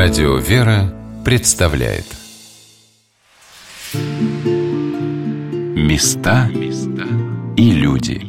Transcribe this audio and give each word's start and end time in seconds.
Радио 0.00 0.36
«Вера» 0.36 0.94
представляет. 1.24 2.04
Места 5.74 6.48
и 7.56 7.72
люди. 7.72 8.22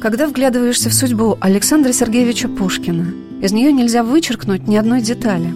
Когда 0.00 0.26
вглядываешься 0.26 0.88
в 0.88 0.94
судьбу 0.94 1.36
Александра 1.42 1.92
Сергеевича 1.92 2.48
Пушкина, 2.48 3.12
из 3.42 3.52
нее 3.52 3.72
нельзя 3.72 4.02
вычеркнуть 4.02 4.66
ни 4.66 4.76
одной 4.76 5.02
детали. 5.02 5.52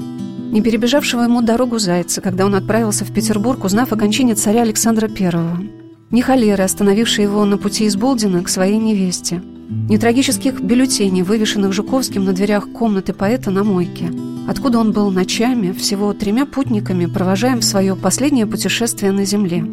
Не 0.52 0.60
перебежавшего 0.60 1.22
ему 1.22 1.40
дорогу 1.40 1.78
зайца, 1.78 2.20
когда 2.20 2.44
он 2.44 2.54
отправился 2.54 3.06
в 3.06 3.14
Петербург, 3.14 3.64
узнав 3.64 3.94
о 3.94 3.96
кончине 3.96 4.34
царя 4.34 4.60
Александра 4.60 5.08
I– 5.08 5.70
ни 6.10 6.22
холеры, 6.22 6.64
остановившей 6.64 7.24
его 7.24 7.44
на 7.44 7.56
пути 7.56 7.84
из 7.84 7.96
Болдина 7.96 8.42
к 8.42 8.48
своей 8.48 8.78
невесте, 8.78 9.42
ни 9.88 9.96
трагических 9.96 10.60
бюллетеней, 10.60 11.22
вывешенных 11.22 11.72
Жуковским 11.72 12.24
на 12.24 12.32
дверях 12.32 12.68
комнаты 12.72 13.12
поэта 13.12 13.50
на 13.50 13.62
мойке, 13.62 14.10
откуда 14.48 14.80
он 14.80 14.92
был 14.92 15.10
ночами 15.10 15.72
всего 15.72 16.12
тремя 16.12 16.46
путниками, 16.46 17.06
провожаем 17.06 17.60
в 17.60 17.64
свое 17.64 17.94
последнее 17.94 18.46
путешествие 18.46 19.12
на 19.12 19.24
Земле. 19.24 19.64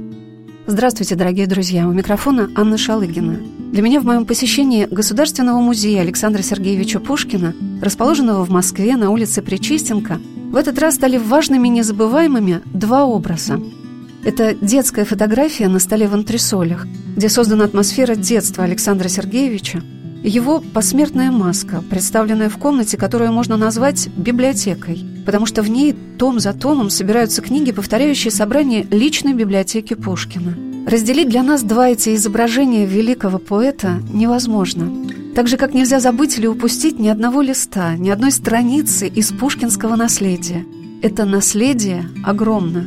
Здравствуйте, 0.68 1.16
дорогие 1.16 1.48
друзья! 1.48 1.88
У 1.88 1.94
микрофона 1.94 2.52
Анна 2.56 2.78
Шалыгина. 2.78 3.40
Для 3.72 3.82
меня 3.82 4.00
в 4.00 4.06
моем 4.06 4.26
посещении 4.26 4.86
Государственного 4.86 5.60
музея 5.60 6.02
Александра 6.02 6.42
Сергеевича 6.42 7.00
Пушкина, 7.00 7.56
расположенного 7.82 8.46
в 8.46 8.50
Москве 8.50 8.96
на 8.96 9.10
улице 9.10 9.42
Причистенко, 9.42 10.20
в 10.52 10.56
этот 10.56 10.78
раз 10.78 10.96
стали 10.96 11.18
важными 11.18 11.68
незабываемыми 11.70 12.62
два 12.74 13.06
образа– 13.06 13.60
это 14.24 14.54
детская 14.54 15.06
фотография 15.06 15.68
на 15.68 15.80
столе 15.80 16.08
в 16.08 16.14
антресолях, 16.14 16.86
где 17.16 17.30
создана 17.30 17.66
атмосфера 17.66 18.16
детства 18.16 18.64
Александра 18.64 19.08
Сергеевича, 19.08 19.82
его 20.24 20.62
посмертная 20.74 21.32
маска, 21.32 21.84
представленная 21.90 22.50
в 22.50 22.58
комнате, 22.58 22.98
которую 22.98 23.32
можно 23.32 23.56
назвать 23.56 24.10
библиотекой, 24.18 25.06
потому 25.26 25.46
что 25.46 25.62
в 25.62 25.70
ней 25.70 25.96
том 26.18 26.40
за 26.40 26.54
томом 26.54 26.90
собираются 26.90 27.42
книги, 27.42 27.72
повторяющие 27.72 28.32
собрание 28.32 28.86
личной 28.90 29.34
библиотеки 29.34 29.94
Пушкина. 29.94 30.58
Разделить 30.88 31.30
для 31.30 31.44
нас 31.44 31.64
два 31.64 31.90
эти 31.90 32.16
изображения 32.16 32.86
великого 32.86 33.40
поэта 33.40 34.02
невозможно. 34.12 35.08
Так 35.36 35.48
же, 35.48 35.58
как 35.58 35.74
нельзя 35.74 36.00
забыть 36.00 36.38
или 36.38 36.48
упустить 36.48 36.98
ни 36.98 37.10
одного 37.10 37.42
листа, 37.42 37.96
ни 37.96 38.10
одной 38.10 38.32
страницы 38.32 39.08
из 39.08 39.32
пушкинского 39.32 39.96
наследия. 39.96 40.66
Это 41.02 41.26
наследие 41.26 42.06
огромно. 42.24 42.86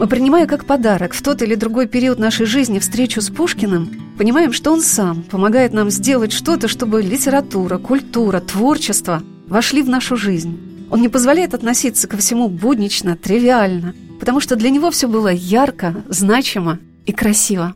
Мы, 0.00 0.06
принимая 0.06 0.46
как 0.46 0.64
подарок 0.64 1.12
в 1.12 1.20
тот 1.20 1.42
или 1.42 1.54
другой 1.54 1.86
период 1.86 2.18
нашей 2.18 2.46
жизни 2.46 2.78
встречу 2.78 3.20
с 3.20 3.28
Пушкиным, 3.28 4.14
понимаем, 4.16 4.50
что 4.50 4.72
он 4.72 4.80
сам 4.80 5.22
помогает 5.24 5.74
нам 5.74 5.90
сделать 5.90 6.32
что-то, 6.32 6.68
чтобы 6.68 7.02
литература, 7.02 7.76
культура, 7.76 8.40
творчество 8.40 9.22
вошли 9.46 9.82
в 9.82 9.90
нашу 9.90 10.16
жизнь. 10.16 10.58
Он 10.88 11.02
не 11.02 11.10
позволяет 11.10 11.52
относиться 11.52 12.08
ко 12.08 12.16
всему 12.16 12.48
буднично, 12.48 13.14
тривиально, 13.14 13.94
потому 14.18 14.40
что 14.40 14.56
для 14.56 14.70
него 14.70 14.90
все 14.90 15.06
было 15.06 15.28
ярко, 15.28 16.02
значимо 16.08 16.78
и 17.04 17.12
красиво. 17.12 17.74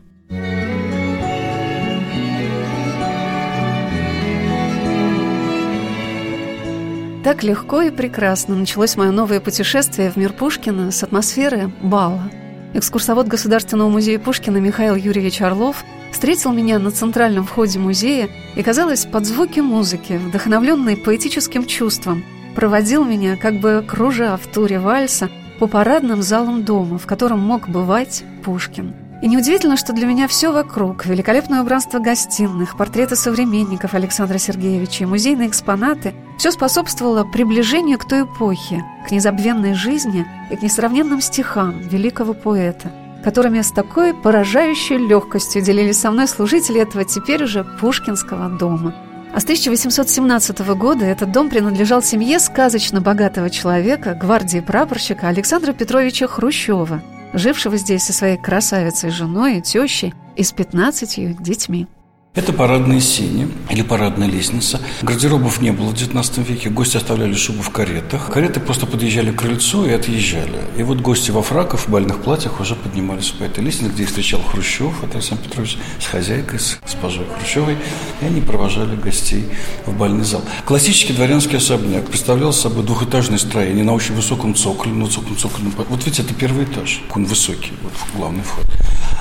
Так 7.25 7.41
легко 7.41 7.81
и 7.81 7.89
прекрасно 7.89 8.55
началось 8.55 8.97
мое 8.97 9.09
новое 9.09 9.39
путешествие 9.39 10.11
в 10.11 10.15
мир 10.15 10.31
Пушкина 10.31 10.91
с 10.91 11.01
атмосферы 11.01 11.71
бала. 11.81 12.29
Экскурсовод 12.75 13.25
Государственного 13.25 13.89
музея 13.89 14.19
Пушкина 14.19 14.57
Михаил 14.57 14.93
Юрьевич 14.93 15.41
Орлов 15.41 15.83
встретил 16.11 16.53
меня 16.53 16.77
на 16.77 16.91
центральном 16.91 17.43
входе 17.43 17.79
музея 17.79 18.29
и, 18.55 18.61
казалось, 18.61 19.07
под 19.07 19.25
звуки 19.25 19.59
музыки, 19.59 20.21
вдохновленный 20.23 20.97
поэтическим 20.97 21.65
чувством, 21.65 22.23
проводил 22.53 23.03
меня, 23.03 23.37
как 23.37 23.59
бы 23.59 23.83
кружа 23.87 24.37
в 24.37 24.45
туре 24.45 24.77
вальса, 24.77 25.31
по 25.57 25.65
парадным 25.65 26.21
залам 26.21 26.63
дома, 26.63 26.99
в 26.99 27.07
котором 27.07 27.39
мог 27.39 27.67
бывать 27.67 28.23
Пушкин– 28.43 28.93
и 29.21 29.27
неудивительно, 29.27 29.77
что 29.77 29.93
для 29.93 30.05
меня 30.05 30.27
все 30.27 30.51
вокруг, 30.51 31.05
великолепное 31.05 31.61
убранство 31.61 31.99
гостиных, 31.99 32.77
портреты 32.77 33.15
современников 33.15 33.93
Александра 33.93 34.37
Сергеевича 34.37 35.03
и 35.03 35.07
музейные 35.07 35.47
экспонаты, 35.47 36.13
все 36.37 36.51
способствовало 36.51 37.23
приближению 37.23 37.97
к 37.97 38.05
той 38.05 38.23
эпохе, 38.23 38.83
к 39.07 39.11
незабвенной 39.11 39.73
жизни 39.73 40.27
и 40.51 40.55
к 40.55 40.61
несравненным 40.61 41.21
стихам 41.21 41.79
великого 41.79 42.33
поэта, 42.33 42.91
которыми 43.23 43.61
с 43.61 43.71
такой 43.71 44.13
поражающей 44.13 44.97
легкостью 44.97 45.61
делились 45.61 45.99
со 45.99 46.11
мной 46.11 46.27
служители 46.27 46.81
этого 46.81 47.05
теперь 47.05 47.43
уже 47.43 47.63
Пушкинского 47.63 48.49
дома. 48.49 48.93
А 49.33 49.39
с 49.39 49.43
1817 49.43 50.59
года 50.77 51.05
этот 51.05 51.31
дом 51.31 51.49
принадлежал 51.49 52.01
семье 52.03 52.39
сказочно 52.39 53.01
богатого 53.01 53.49
человека, 53.49 54.13
гвардии 54.13 54.59
прапорщика 54.59 55.27
Александра 55.27 55.73
Петровича 55.73 56.27
Хрущева– 56.27 57.01
жившего 57.37 57.77
здесь 57.77 58.03
со 58.03 58.13
своей 58.13 58.37
красавицей 58.37 59.09
женой 59.09 59.57
и 59.57 59.61
тещей 59.61 60.13
и 60.35 60.43
с 60.43 60.51
пятнадцатью 60.51 61.35
детьми. 61.39 61.87
Это 62.35 62.51
парадные 62.51 62.99
сени 62.99 63.47
или 63.69 63.81
парадная 63.81 64.27
лестница. 64.27 64.81
Гардеробов 65.01 65.61
не 65.61 65.71
было 65.71 65.91
в 65.91 65.93
XIX 65.93 66.43
веке. 66.43 66.69
Гости 66.69 66.97
оставляли 66.97 67.33
шубу 67.33 67.63
в 67.63 67.69
каретах. 67.69 68.29
Кареты 68.29 68.59
просто 68.59 68.85
подъезжали 68.85 69.31
к 69.31 69.37
крыльцу 69.37 69.85
и 69.85 69.93
отъезжали. 69.93 70.59
И 70.75 70.83
вот 70.83 70.99
гости 70.99 71.31
во 71.31 71.41
фраках, 71.41 71.79
в 71.79 71.89
бальных 71.89 72.21
платьях 72.21 72.59
уже 72.59 72.75
поднимались 72.75 73.29
по 73.29 73.45
этой 73.45 73.63
лестнице, 73.63 73.93
где 73.93 74.03
их 74.03 74.09
встречал 74.09 74.41
Хрущев, 74.41 75.01
Александр 75.13 75.43
Петрович, 75.45 75.77
с 75.97 76.05
хозяйкой, 76.07 76.59
с 76.59 76.77
госпожой 76.83 77.25
Хрущевой. 77.37 77.77
И 78.21 78.25
они 78.25 78.41
провожали 78.41 78.97
гостей 78.97 79.45
в 79.85 79.97
бальный 79.97 80.25
зал. 80.25 80.41
Классический 80.65 81.13
дворянский 81.13 81.57
особняк 81.57 82.05
представлял 82.09 82.51
собой 82.51 82.83
двухэтажное 82.83 83.37
строение 83.37 83.85
на 83.85 83.93
очень 83.93 84.13
высоком 84.13 84.55
цоколе, 84.55 84.91
на 84.91 85.05
высоком 85.05 85.37
цоколе. 85.37 85.71
Вот 85.87 86.05
видите, 86.05 86.23
это 86.23 86.33
первый 86.33 86.65
этаж. 86.65 87.01
Он 87.15 87.23
высокий, 87.23 87.71
вот 87.81 87.93
главный 88.13 88.43
вход. 88.43 88.65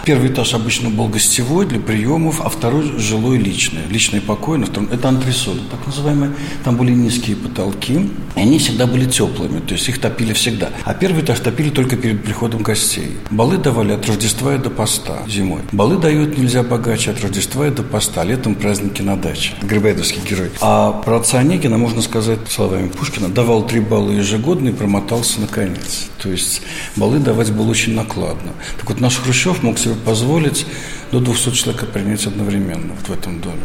Первый 0.05 0.31
этаж 0.31 0.53
обычно 0.53 0.91
был 0.91 1.09
гостевой 1.09 1.65
для 1.65 1.81
приемов, 1.81 2.43
а 2.43 2.51
второй 2.51 2.99
жилой 3.05 3.39
личный. 3.39 3.83
Личный 3.91 4.21
покой 4.21 4.65
втором. 4.65 4.89
Это 4.91 5.09
антресоли, 5.09 5.61
так 5.71 5.87
называемые. 5.87 6.33
Там 6.65 6.77
были 6.77 6.93
низкие 6.93 7.37
потолки, 7.37 8.11
и 8.37 8.41
они 8.41 8.59
всегда 8.59 8.87
были 8.87 9.05
теплыми, 9.05 9.61
то 9.61 9.75
есть 9.75 9.89
их 9.89 10.01
топили 10.01 10.33
всегда. 10.33 10.71
А 10.85 10.95
первый 10.95 11.23
этаж 11.23 11.41
топили 11.41 11.71
только 11.71 11.97
перед 11.97 12.23
приходом 12.23 12.63
гостей. 12.63 13.17
Балы 13.31 13.59
давали 13.59 13.93
от 13.93 14.07
Рождества 14.07 14.55
и 14.55 14.59
до 14.59 14.71
поста 14.71 15.23
зимой. 15.29 15.63
Балы 15.73 15.99
дают 15.99 16.39
нельзя 16.39 16.63
богаче 16.63 17.11
от 17.11 17.21
Рождества 17.21 17.67
и 17.67 17.71
до 17.71 17.83
поста. 17.83 18.25
Летом 18.25 18.55
праздники 18.55 19.03
на 19.03 19.17
даче. 19.17 19.53
Грибоедовский 19.63 20.23
герой. 20.29 20.51
А 20.61 20.93
про 20.93 21.17
отца 21.17 21.39
Онегина, 21.39 21.79
можно 21.79 22.03
сказать 22.03 22.41
словами 22.49 22.89
Пушкина, 22.89 23.29
давал 23.29 23.67
три 23.67 23.81
балла 23.81 24.11
ежегодно 24.11 24.69
и 24.69 24.73
промотался 24.73 25.41
на 25.41 25.47
конец. 25.47 26.09
То 26.19 26.31
есть 26.31 26.63
балы 26.97 27.19
давать 27.19 27.53
было 27.53 27.71
очень 27.71 27.95
накладно. 27.95 28.53
Так 28.79 28.89
вот 28.89 29.01
наш 29.01 29.17
Хрущев 29.17 29.63
мог 29.63 29.79
себе 29.79 29.95
позволить 29.95 30.67
до 31.13 31.21
200 31.21 31.51
человек 31.51 31.87
принять 31.89 32.27
одновременно 32.27 32.95
вот 32.95 33.09
в 33.09 33.19
этом 33.19 33.41
доме. 33.41 33.61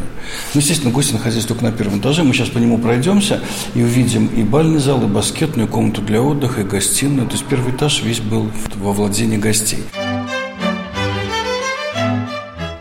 Ну, 0.54 0.60
естественно, 0.60 0.92
гости 0.92 1.12
находились 1.12 1.44
только 1.44 1.64
на 1.64 1.72
первом 1.72 2.00
этаже. 2.00 2.22
Мы 2.22 2.34
сейчас 2.34 2.48
по 2.48 2.58
нему 2.58 2.78
пройдемся 2.78 3.40
и 3.74 3.82
увидим 3.82 4.26
и 4.26 4.42
бальный 4.42 4.78
зал, 4.78 5.02
и 5.02 5.06
баскетную 5.06 5.68
комнату 5.68 6.02
для 6.02 6.22
отдыха, 6.22 6.62
и 6.62 6.64
гостиную. 6.64 7.26
То 7.26 7.34
есть 7.34 7.44
первый 7.46 7.74
этаж 7.74 8.02
весь 8.02 8.20
был 8.20 8.50
во 8.76 8.92
владении 8.92 9.36
гостей. 9.36 9.84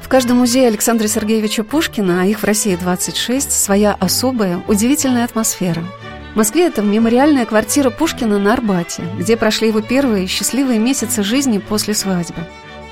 В 0.01 0.07
каждом 0.09 0.37
музее 0.37 0.67
Александра 0.67 1.07
Сергеевича 1.07 1.63
Пушкина, 1.63 2.23
а 2.23 2.25
их 2.25 2.39
в 2.39 2.43
России 2.43 2.75
26, 2.75 3.51
своя 3.51 3.93
особая, 3.93 4.59
удивительная 4.67 5.23
атмосфера. 5.23 5.83
В 6.33 6.35
Москве 6.35 6.65
это 6.67 6.81
мемориальная 6.81 7.45
квартира 7.45 7.91
Пушкина 7.91 8.39
на 8.39 8.53
Арбате, 8.53 9.03
где 9.19 9.37
прошли 9.37 9.67
его 9.67 9.81
первые 9.81 10.25
счастливые 10.25 10.79
месяцы 10.79 11.21
жизни 11.21 11.59
после 11.59 11.93
свадьбы. 11.93 12.41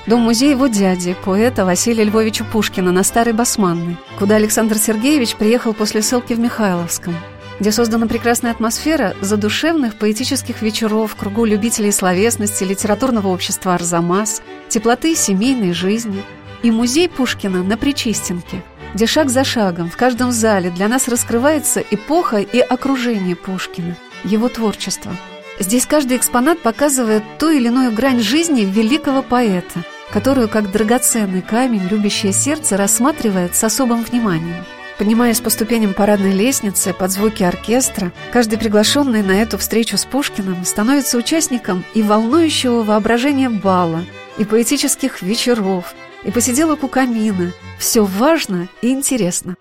Дом-музей 0.08 0.52
его 0.52 0.68
дяди, 0.68 1.14
поэта 1.22 1.66
Василия 1.66 2.02
Львовича 2.04 2.42
Пушкина 2.42 2.92
на 2.92 3.02
Старой 3.02 3.34
Басманной, 3.34 3.98
куда 4.18 4.36
Александр 4.36 4.78
Сергеевич 4.78 5.36
приехал 5.36 5.74
после 5.74 6.00
ссылки 6.00 6.32
в 6.32 6.38
Михайловском, 6.38 7.14
где 7.60 7.72
создана 7.72 8.06
прекрасная 8.06 8.52
атмосфера 8.52 9.14
задушевных 9.20 9.96
поэтических 9.96 10.62
вечеров 10.62 11.12
в 11.12 11.16
кругу 11.16 11.44
любителей 11.44 11.92
словесности, 11.92 12.64
литературного 12.64 13.28
общества 13.28 13.74
«Арзамас», 13.74 14.40
теплоты 14.70 15.14
семейной 15.14 15.74
жизни 15.74 16.24
и 16.62 16.70
музей 16.70 17.10
Пушкина 17.10 17.62
на 17.62 17.76
Причистенке, 17.76 18.62
где 18.94 19.04
шаг 19.04 19.28
за 19.28 19.44
шагом 19.44 19.90
в 19.90 19.98
каждом 19.98 20.32
зале 20.32 20.70
для 20.70 20.88
нас 20.88 21.06
раскрывается 21.08 21.84
эпоха 21.90 22.38
и 22.38 22.60
окружение 22.60 23.36
Пушкина, 23.36 23.94
его 24.24 24.48
творчество. 24.48 25.12
Здесь 25.60 25.84
каждый 25.84 26.16
экспонат 26.16 26.60
показывает 26.60 27.24
ту 27.38 27.50
или 27.50 27.66
иную 27.66 27.92
грань 27.92 28.20
жизни 28.20 28.62
великого 28.62 29.20
поэта– 29.20 29.84
которую, 30.12 30.48
как 30.48 30.70
драгоценный 30.70 31.42
камень, 31.42 31.86
любящее 31.88 32.32
сердце 32.32 32.76
рассматривает 32.76 33.54
с 33.54 33.64
особым 33.64 34.02
вниманием. 34.02 34.64
Поднимаясь 34.98 35.40
по 35.40 35.48
ступеням 35.48 35.94
парадной 35.94 36.32
лестницы 36.32 36.92
под 36.92 37.12
звуки 37.12 37.44
оркестра, 37.44 38.12
каждый 38.32 38.58
приглашенный 38.58 39.22
на 39.22 39.40
эту 39.40 39.56
встречу 39.56 39.96
с 39.96 40.04
Пушкиным 40.04 40.64
становится 40.64 41.16
участником 41.16 41.84
и 41.94 42.02
волнующего 42.02 42.82
воображения 42.82 43.48
бала, 43.48 44.04
и 44.38 44.44
поэтических 44.44 45.22
вечеров, 45.22 45.94
и 46.24 46.32
посиделок 46.32 46.82
у 46.82 46.88
камина. 46.88 47.52
Все 47.78 48.04
важно 48.04 48.68
и 48.82 48.90
интересно. 48.90 49.56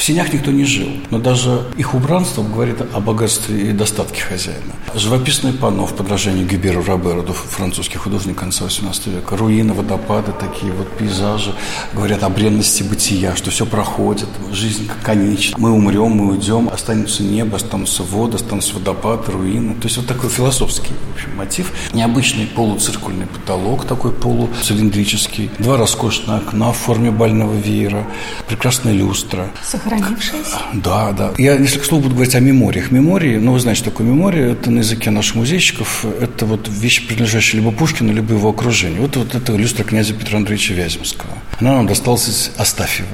В 0.00 0.02
сенях 0.02 0.32
никто 0.32 0.50
не 0.50 0.64
жил, 0.64 0.88
но 1.10 1.18
даже 1.18 1.64
их 1.76 1.92
убранство 1.94 2.42
говорит 2.42 2.80
о 2.80 3.00
богатстве 3.00 3.68
и 3.68 3.72
достатке 3.72 4.22
хозяина. 4.22 4.72
Живописное 4.94 5.52
панно 5.52 5.84
в 5.84 5.94
подражании 5.94 6.42
Гюберу 6.42 6.82
Роберу, 6.82 7.22
французский 7.34 7.98
художник 7.98 8.38
конца 8.38 8.64
XVIII 8.64 9.16
века, 9.16 9.36
руины, 9.36 9.74
водопады, 9.74 10.32
такие 10.32 10.72
вот 10.72 10.90
пейзажи, 10.96 11.54
говорят 11.92 12.22
о 12.22 12.30
бренности 12.30 12.82
бытия, 12.82 13.36
что 13.36 13.50
все 13.50 13.66
проходит, 13.66 14.28
жизнь 14.52 14.88
конечна. 15.02 15.58
Мы 15.58 15.70
умрем, 15.70 16.12
мы 16.12 16.32
уйдем, 16.32 16.70
останется 16.72 17.22
небо, 17.22 17.56
останутся 17.56 18.02
воды, 18.02 18.36
останутся 18.36 18.76
водопады, 18.76 19.32
руины. 19.32 19.74
То 19.74 19.84
есть 19.86 19.98
вот 19.98 20.06
такой 20.06 20.30
философский 20.30 20.94
общем, 21.20 21.36
мотив. 21.36 21.72
Необычный 21.92 22.46
полуциркульный 22.46 23.26
потолок, 23.26 23.84
такой 23.86 24.12
полуцилиндрический, 24.12 25.50
два 25.58 25.76
роскошных 25.76 26.48
окна 26.48 26.72
в 26.72 26.76
форме 26.76 27.10
бального 27.10 27.54
веера, 27.54 28.06
прекрасная 28.48 28.92
люстра 28.92 29.50
сохранившаяся? 29.62 30.58
Да, 30.74 31.12
да. 31.12 31.32
Я 31.38 31.56
несколько 31.56 31.84
слов 31.84 32.02
буду 32.02 32.14
говорить 32.14 32.34
о 32.34 32.40
мемориях. 32.40 32.90
Мемории, 32.90 33.36
ну, 33.36 33.52
вы 33.52 33.60
знаете, 33.60 33.82
что 33.82 33.90
такое 33.90 34.06
мемория, 34.06 34.52
это 34.52 34.70
на 34.70 34.78
языке 34.78 35.10
наших 35.10 35.36
музейщиков, 35.36 36.04
это 36.04 36.46
вот 36.46 36.68
вещь, 36.68 37.06
принадлежащая 37.06 37.60
либо 37.60 37.72
Пушкину, 37.72 38.12
либо 38.12 38.34
его 38.34 38.50
окружению. 38.50 39.02
Вот, 39.02 39.16
вот 39.16 39.34
это 39.34 39.54
люстра 39.54 39.84
князя 39.84 40.14
Петра 40.14 40.38
Андреевича 40.38 40.74
Вяземского. 40.74 41.32
Она 41.60 41.74
нам 41.76 41.86
досталась 41.86 42.28
из 42.28 42.50
Астафьева. 42.56 43.08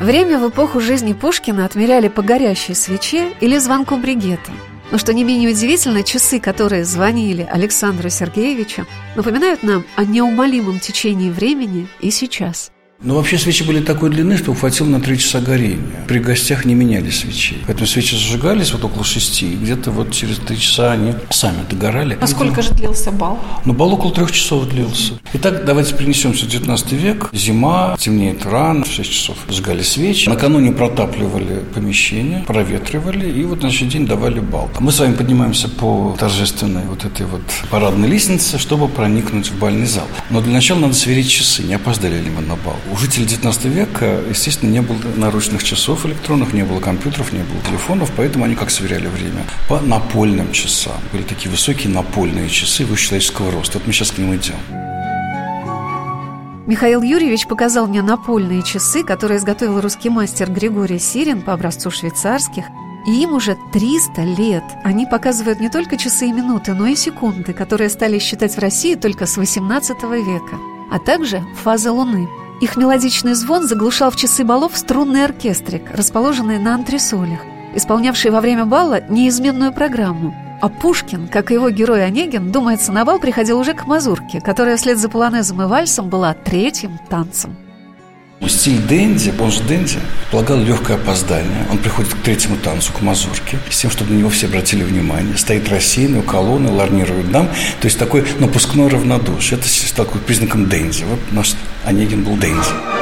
Время 0.00 0.38
в 0.38 0.48
эпоху 0.48 0.80
жизни 0.80 1.12
Пушкина 1.12 1.64
отмеряли 1.64 2.06
по 2.06 2.22
горящей 2.22 2.76
свече 2.76 3.32
или 3.40 3.58
звонку 3.58 3.96
бригета. 3.96 4.52
Но 4.90 4.98
что 4.98 5.12
не 5.12 5.24
менее 5.24 5.50
удивительно, 5.50 6.02
часы, 6.02 6.40
которые 6.40 6.84
звонили 6.84 7.46
Александру 7.50 8.08
Сергеевичу, 8.08 8.86
напоминают 9.16 9.62
нам 9.62 9.84
о 9.96 10.04
неумолимом 10.04 10.78
течении 10.78 11.30
времени 11.30 11.88
и 12.00 12.10
сейчас– 12.10 12.70
ну, 13.00 13.14
вообще 13.14 13.38
свечи 13.38 13.62
были 13.62 13.80
такой 13.80 14.10
длины, 14.10 14.36
что 14.36 14.52
хватило 14.54 14.88
на 14.88 15.00
три 15.00 15.18
часа 15.18 15.40
горения. 15.40 16.04
При 16.08 16.18
гостях 16.18 16.64
не 16.64 16.74
меняли 16.74 17.10
свечи. 17.10 17.56
Поэтому 17.66 17.86
свечи 17.86 18.16
зажигались 18.16 18.72
вот 18.72 18.84
около 18.84 19.04
шести, 19.04 19.52
и 19.52 19.56
где-то 19.56 19.92
вот 19.92 20.10
через 20.10 20.38
три 20.38 20.58
часа 20.58 20.92
они 20.92 21.14
сами 21.30 21.58
догорали. 21.70 22.18
А 22.20 22.26
сколько 22.26 22.60
же 22.60 22.74
длился 22.74 23.12
бал? 23.12 23.38
Ну, 23.64 23.72
бал 23.72 23.92
около 23.94 24.12
трех 24.12 24.32
часов 24.32 24.68
длился. 24.68 25.14
Итак, 25.32 25.64
давайте 25.64 25.94
перенесемся 25.94 26.44
в 26.44 26.48
19 26.48 26.92
век. 26.92 27.30
Зима, 27.32 27.96
темнеет 28.00 28.44
рано, 28.44 28.84
в 28.84 28.90
6 28.90 29.10
часов 29.10 29.36
сжигали 29.48 29.82
свечи. 29.82 30.28
Накануне 30.28 30.72
протапливали 30.72 31.62
помещение, 31.72 32.40
проветривали, 32.48 33.30
и 33.30 33.44
вот 33.44 33.62
на 33.62 33.70
следующий 33.70 33.86
день 33.86 34.06
давали 34.08 34.40
бал. 34.40 34.68
Мы 34.80 34.90
с 34.90 34.98
вами 34.98 35.14
поднимаемся 35.14 35.68
по 35.68 36.16
торжественной 36.18 36.82
вот 36.86 37.04
этой 37.04 37.26
вот 37.26 37.42
парадной 37.70 38.08
лестнице, 38.08 38.58
чтобы 38.58 38.88
проникнуть 38.88 39.52
в 39.52 39.58
бальный 39.60 39.86
зал. 39.86 40.06
Но 40.30 40.40
для 40.40 40.52
начала 40.52 40.80
надо 40.80 40.94
сверить 40.94 41.30
часы, 41.30 41.62
не 41.62 41.74
опоздали 41.74 42.18
ли 42.20 42.28
мы 42.28 42.42
на 42.42 42.56
бал. 42.56 42.74
У 42.90 42.96
жителей 42.96 43.26
19 43.26 43.64
века, 43.66 44.20
естественно, 44.30 44.70
не 44.70 44.80
было 44.80 44.96
наручных 45.16 45.62
часов 45.62 46.06
электронных, 46.06 46.54
не 46.54 46.62
было 46.62 46.80
компьютеров, 46.80 47.32
не 47.32 47.42
было 47.42 47.60
телефонов, 47.68 48.10
поэтому 48.16 48.46
они 48.46 48.54
как 48.54 48.70
сверяли 48.70 49.08
время? 49.08 49.44
По 49.68 49.80
напольным 49.80 50.52
часам. 50.52 50.94
Были 51.12 51.22
такие 51.22 51.50
высокие 51.50 51.92
напольные 51.92 52.48
часы 52.48 52.86
человеческого 52.96 53.50
роста. 53.50 53.78
Вот 53.78 53.86
мы 53.86 53.92
сейчас 53.92 54.10
к 54.10 54.18
ним 54.18 54.34
идем. 54.34 54.56
Михаил 56.66 57.02
Юрьевич 57.02 57.46
показал 57.46 57.86
мне 57.86 58.00
напольные 58.00 58.62
часы, 58.62 59.02
которые 59.02 59.38
изготовил 59.38 59.80
русский 59.80 60.08
мастер 60.08 60.50
Григорий 60.50 60.98
Сирин 60.98 61.42
по 61.42 61.52
образцу 61.52 61.90
швейцарских, 61.90 62.64
и 63.06 63.22
им 63.22 63.34
уже 63.34 63.56
300 63.72 64.22
лет. 64.22 64.64
Они 64.84 65.06
показывают 65.06 65.60
не 65.60 65.68
только 65.68 65.98
часы 65.98 66.26
и 66.28 66.32
минуты, 66.32 66.74
но 66.74 66.86
и 66.86 66.96
секунды, 66.96 67.52
которые 67.52 67.90
стали 67.90 68.18
считать 68.18 68.56
в 68.56 68.58
России 68.58 68.94
только 68.94 69.26
с 69.26 69.36
18 69.36 70.02
века, 70.02 70.56
а 70.90 70.98
также 70.98 71.42
фазы 71.62 71.90
Луны– 71.90 72.28
их 72.60 72.76
мелодичный 72.76 73.34
звон 73.34 73.66
заглушал 73.68 74.10
в 74.10 74.16
часы 74.16 74.44
балов 74.44 74.76
струнный 74.76 75.24
оркестрик, 75.24 75.90
расположенный 75.92 76.58
на 76.58 76.74
антресолях, 76.74 77.40
исполнявший 77.74 78.30
во 78.30 78.40
время 78.40 78.64
бала 78.64 79.00
неизменную 79.08 79.72
программу. 79.72 80.34
А 80.60 80.68
Пушкин, 80.68 81.28
как 81.28 81.50
и 81.50 81.54
его 81.54 81.70
герой 81.70 82.04
Онегин, 82.04 82.50
думается, 82.50 82.90
на 82.90 83.04
бал 83.04 83.20
приходил 83.20 83.60
уже 83.60 83.74
к 83.74 83.86
мазурке, 83.86 84.40
которая 84.40 84.76
вслед 84.76 84.98
за 84.98 85.08
полонезом 85.08 85.62
и 85.62 85.66
вальсом 85.66 86.08
была 86.08 86.34
третьим 86.34 86.98
танцем. 87.08 87.56
Стиль 88.46 88.78
Дэнди, 88.78 89.32
же 89.50 89.62
Дэнди, 89.62 89.98
полагал 90.30 90.58
легкое 90.58 90.96
опоздание. 90.96 91.66
Он 91.70 91.78
приходит 91.78 92.14
к 92.14 92.18
третьему 92.18 92.56
танцу, 92.56 92.92
к 92.92 93.00
мазурке, 93.02 93.58
с 93.70 93.78
тем, 93.78 93.90
чтобы 93.90 94.12
на 94.12 94.18
него 94.18 94.30
все 94.30 94.46
обратили 94.46 94.84
внимание. 94.84 95.36
Стоит 95.36 95.68
рассеянный 95.68 96.20
у 96.20 96.22
колонны, 96.22 96.70
ларнирует 96.70 97.30
дам. 97.30 97.48
То 97.80 97.86
есть 97.86 97.98
такой 97.98 98.24
напускной 98.38 98.88
равнодушие. 98.88 99.58
Это 99.58 99.68
стало 99.68 100.06
признаком 100.06 100.68
Дэнди. 100.68 101.04
Вот 101.04 101.20
наш 101.32 101.54
Онегин 101.84 102.24
был 102.24 102.36
Дэнди. 102.36 102.97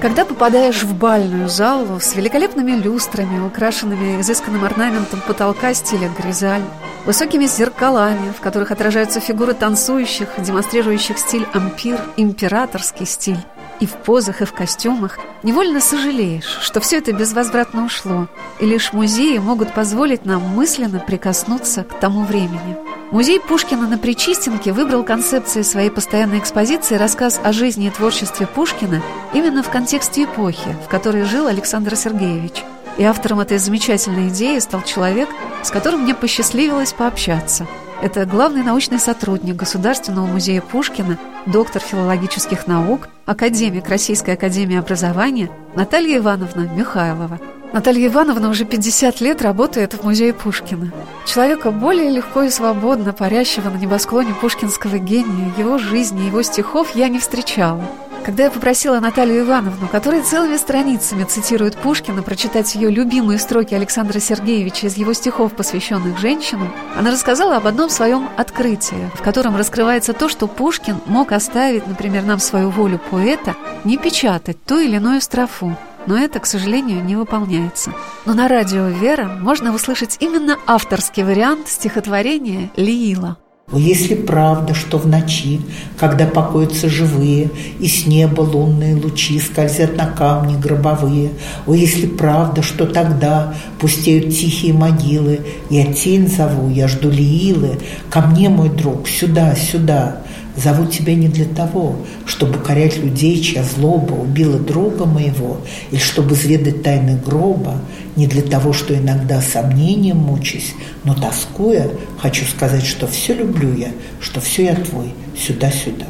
Когда 0.00 0.24
попадаешь 0.24 0.84
в 0.84 0.94
бальную 0.94 1.48
залу 1.48 1.98
с 1.98 2.14
великолепными 2.14 2.70
люстрами, 2.70 3.44
украшенными 3.44 4.20
изысканным 4.20 4.64
орнаментом 4.64 5.20
потолка 5.26 5.74
стиля 5.74 6.08
гризаль, 6.16 6.62
высокими 7.04 7.46
зеркалами, 7.46 8.30
в 8.30 8.40
которых 8.40 8.70
отражаются 8.70 9.18
фигуры 9.18 9.54
танцующих, 9.54 10.28
демонстрирующих 10.38 11.18
стиль 11.18 11.46
ампир, 11.52 11.98
императорский 12.16 13.06
стиль, 13.06 13.40
и 13.80 13.86
в 13.86 13.92
позах, 13.92 14.40
и 14.40 14.44
в 14.44 14.52
костюмах, 14.52 15.18
невольно 15.42 15.80
сожалеешь, 15.80 16.58
что 16.62 16.80
все 16.80 16.98
это 16.98 17.12
безвозвратно 17.12 17.84
ушло, 17.84 18.28
и 18.60 18.66
лишь 18.66 18.92
музеи 18.92 19.38
могут 19.38 19.74
позволить 19.74 20.24
нам 20.24 20.42
мысленно 20.42 20.98
прикоснуться 20.98 21.84
к 21.84 21.98
тому 21.98 22.24
времени. 22.24 22.76
Музей 23.10 23.40
Пушкина 23.40 23.88
на 23.88 23.96
Причистенке 23.96 24.72
выбрал 24.72 25.02
концепцией 25.02 25.64
своей 25.64 25.90
постоянной 25.90 26.40
экспозиции 26.40 26.96
рассказ 26.96 27.40
о 27.42 27.52
жизни 27.52 27.86
и 27.86 27.90
творчестве 27.90 28.46
Пушкина 28.46 29.02
именно 29.32 29.62
в 29.62 29.70
контексте 29.70 30.24
эпохи, 30.24 30.76
в 30.84 30.88
которой 30.88 31.24
жил 31.24 31.46
Александр 31.46 31.96
Сергеевич. 31.96 32.64
И 32.98 33.04
автором 33.04 33.40
этой 33.40 33.58
замечательной 33.58 34.28
идеи 34.28 34.58
стал 34.58 34.82
человек, 34.82 35.28
с 35.62 35.70
которым 35.70 36.02
мне 36.02 36.14
посчастливилось 36.14 36.92
пообщаться– 36.92 37.66
это 38.00 38.24
главный 38.26 38.62
научный 38.62 38.98
сотрудник 38.98 39.56
Государственного 39.56 40.26
музея 40.26 40.60
Пушкина, 40.60 41.18
доктор 41.46 41.82
филологических 41.82 42.66
наук, 42.66 43.08
академик 43.26 43.88
Российской 43.88 44.32
академии 44.34 44.78
образования 44.78 45.50
Наталья 45.74 46.18
Ивановна 46.18 46.68
Михайлова. 46.74 47.40
Наталья 47.72 48.06
Ивановна 48.06 48.48
уже 48.50 48.64
50 48.64 49.20
лет 49.20 49.42
работает 49.42 49.94
в 49.94 50.04
музее 50.04 50.32
Пушкина. 50.32 50.92
Человека 51.26 51.70
более 51.70 52.10
легко 52.10 52.42
и 52.42 52.50
свободно 52.50 53.12
парящего 53.12 53.68
на 53.68 53.76
небосклоне 53.76 54.32
пушкинского 54.32 54.98
гения, 54.98 55.52
его 55.58 55.76
жизни, 55.78 56.26
его 56.26 56.42
стихов 56.42 56.94
я 56.94 57.08
не 57.08 57.18
встречала. 57.18 57.84
Когда 58.28 58.44
я 58.44 58.50
попросила 58.50 59.00
Наталью 59.00 59.46
Ивановну, 59.46 59.88
которая 59.88 60.22
целыми 60.22 60.58
страницами 60.58 61.24
цитирует 61.24 61.76
Пушкина, 61.76 62.22
прочитать 62.22 62.74
ее 62.74 62.90
любимые 62.90 63.38
строки 63.38 63.72
Александра 63.72 64.20
Сергеевича 64.20 64.88
из 64.88 64.98
его 64.98 65.14
стихов, 65.14 65.54
посвященных 65.54 66.18
женщинам, 66.18 66.70
она 66.94 67.10
рассказала 67.10 67.56
об 67.56 67.66
одном 67.66 67.88
своем 67.88 68.28
открытии, 68.36 69.10
в 69.14 69.22
котором 69.22 69.56
раскрывается 69.56 70.12
то, 70.12 70.28
что 70.28 70.46
Пушкин 70.46 71.00
мог 71.06 71.32
оставить, 71.32 71.86
например, 71.86 72.24
нам 72.24 72.38
свою 72.38 72.68
волю 72.68 73.00
поэта, 73.10 73.56
не 73.84 73.96
печатать 73.96 74.62
ту 74.62 74.78
или 74.78 74.96
иную 74.96 75.22
строфу, 75.22 75.74
но 76.04 76.18
это, 76.18 76.38
к 76.38 76.44
сожалению, 76.44 77.02
не 77.02 77.16
выполняется. 77.16 77.94
Но 78.26 78.34
на 78.34 78.46
радио 78.46 78.88
«Вера» 78.88 79.24
можно 79.40 79.74
услышать 79.74 80.18
именно 80.20 80.58
авторский 80.66 81.22
вариант 81.22 81.68
стихотворения 81.68 82.70
«Лиила». 82.76 83.38
Если 83.70 84.14
правда, 84.14 84.72
что 84.72 84.96
в 84.96 85.06
ночи, 85.06 85.60
когда 85.98 86.26
покоятся 86.26 86.88
живые, 86.88 87.50
И 87.78 87.86
с 87.86 88.06
неба 88.06 88.40
лунные 88.40 88.96
лучи 88.96 89.38
скользят 89.38 89.94
на 89.94 90.06
камни 90.06 90.58
гробовые, 90.58 91.32
О, 91.66 91.74
если 91.74 92.06
правда, 92.06 92.62
что 92.62 92.86
тогда 92.86 93.54
пустеют 93.78 94.34
тихие 94.34 94.72
могилы, 94.72 95.40
Я 95.68 95.92
тень 95.92 96.28
зову, 96.28 96.70
я 96.70 96.88
жду 96.88 97.10
Лиилы, 97.10 97.78
ко 98.08 98.22
мне, 98.22 98.48
мой 98.48 98.70
друг, 98.70 99.06
сюда, 99.06 99.54
сюда, 99.54 100.22
Зову 100.62 100.86
тебя 100.86 101.14
не 101.14 101.28
для 101.28 101.44
того, 101.44 101.96
чтобы 102.26 102.58
корять 102.58 102.96
людей, 102.96 103.40
чья 103.40 103.62
злоба 103.62 104.14
убила 104.14 104.58
друга 104.58 105.04
моего, 105.04 105.58
или 105.92 106.00
чтобы 106.00 106.34
изведать 106.34 106.82
тайны 106.82 107.16
гроба, 107.16 107.76
не 108.16 108.26
для 108.26 108.42
того, 108.42 108.72
что 108.72 108.96
иногда 108.96 109.40
сомнением 109.40 110.16
мучусь, 110.16 110.74
но 111.04 111.14
тоскуя, 111.14 111.88
хочу 112.18 112.44
сказать, 112.44 112.84
что 112.84 113.06
все 113.06 113.34
люблю 113.34 113.72
я, 113.72 113.90
что 114.20 114.40
все 114.40 114.64
я 114.64 114.74
твой, 114.74 115.14
сюда-сюда. 115.36 116.06